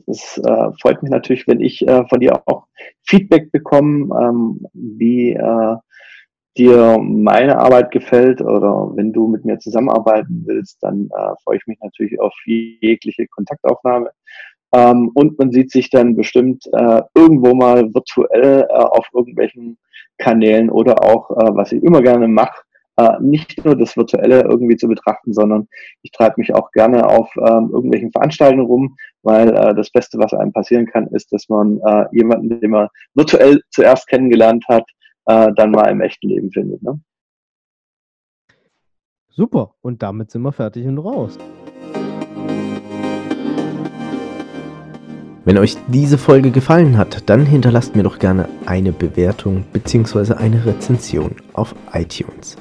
Es 0.08 0.38
äh, 0.38 0.70
freut 0.80 1.02
mich 1.02 1.10
natürlich, 1.10 1.46
wenn 1.46 1.60
ich 1.60 1.86
äh, 1.86 2.06
von 2.08 2.20
dir 2.20 2.42
auch 2.46 2.66
Feedback 3.04 3.52
bekomme, 3.52 4.14
ähm, 4.20 4.66
wie 4.72 5.32
äh, 5.32 5.76
dir 6.56 6.98
meine 6.98 7.58
Arbeit 7.58 7.90
gefällt 7.90 8.40
oder 8.40 8.90
wenn 8.94 9.12
du 9.12 9.28
mit 9.28 9.44
mir 9.44 9.58
zusammenarbeiten 9.58 10.42
willst, 10.46 10.78
dann 10.82 11.08
äh, 11.16 11.34
freue 11.44 11.58
ich 11.58 11.66
mich 11.66 11.78
natürlich 11.80 12.20
auf 12.20 12.34
jegliche 12.46 13.26
Kontaktaufnahme. 13.28 14.10
Ähm, 14.74 15.10
und 15.14 15.38
man 15.38 15.52
sieht 15.52 15.70
sich 15.70 15.88
dann 15.88 16.16
bestimmt 16.16 16.66
äh, 16.72 17.02
irgendwo 17.14 17.54
mal 17.54 17.94
virtuell 17.94 18.66
äh, 18.68 18.72
auf 18.72 19.06
irgendwelchen 19.14 19.78
Kanälen 20.18 20.68
oder 20.68 21.02
auch, 21.02 21.30
äh, 21.30 21.54
was 21.54 21.72
ich 21.72 21.82
immer 21.82 22.02
gerne 22.02 22.28
mache, 22.28 22.60
äh, 22.98 23.16
nicht 23.20 23.64
nur 23.64 23.76
das 23.76 23.96
Virtuelle 23.96 24.42
irgendwie 24.42 24.76
zu 24.76 24.88
betrachten, 24.88 25.32
sondern 25.32 25.68
ich 26.02 26.10
treibe 26.10 26.34
mich 26.38 26.54
auch 26.54 26.70
gerne 26.72 27.06
auf 27.06 27.30
ähm, 27.36 27.70
irgendwelchen 27.72 28.10
Veranstaltungen 28.10 28.66
rum, 28.66 28.96
weil 29.22 29.48
äh, 29.50 29.74
das 29.74 29.90
Beste, 29.90 30.18
was 30.18 30.34
einem 30.34 30.52
passieren 30.52 30.86
kann, 30.86 31.06
ist, 31.08 31.32
dass 31.32 31.48
man 31.48 31.78
äh, 31.86 32.06
jemanden, 32.12 32.60
den 32.60 32.70
man 32.70 32.88
virtuell 33.14 33.62
zuerst 33.70 34.08
kennengelernt 34.08 34.64
hat, 34.68 34.84
äh, 35.26 35.52
dann 35.54 35.70
mal 35.70 35.90
im 35.90 36.00
echten 36.00 36.28
Leben 36.28 36.50
findet. 36.50 36.82
Ne? 36.82 37.00
Super, 39.28 39.74
und 39.80 40.02
damit 40.02 40.32
sind 40.32 40.42
wir 40.42 40.52
fertig 40.52 40.86
und 40.86 40.98
raus. 40.98 41.38
Wenn 45.44 45.58
euch 45.58 45.76
diese 45.86 46.18
Folge 46.18 46.50
gefallen 46.50 46.98
hat, 46.98 47.22
dann 47.26 47.46
hinterlasst 47.46 47.96
mir 47.96 48.02
doch 48.02 48.18
gerne 48.18 48.48
eine 48.66 48.92
Bewertung 48.92 49.64
bzw. 49.72 50.34
eine 50.34 50.66
Rezension 50.66 51.36
auf 51.52 51.74
iTunes. 51.92 52.56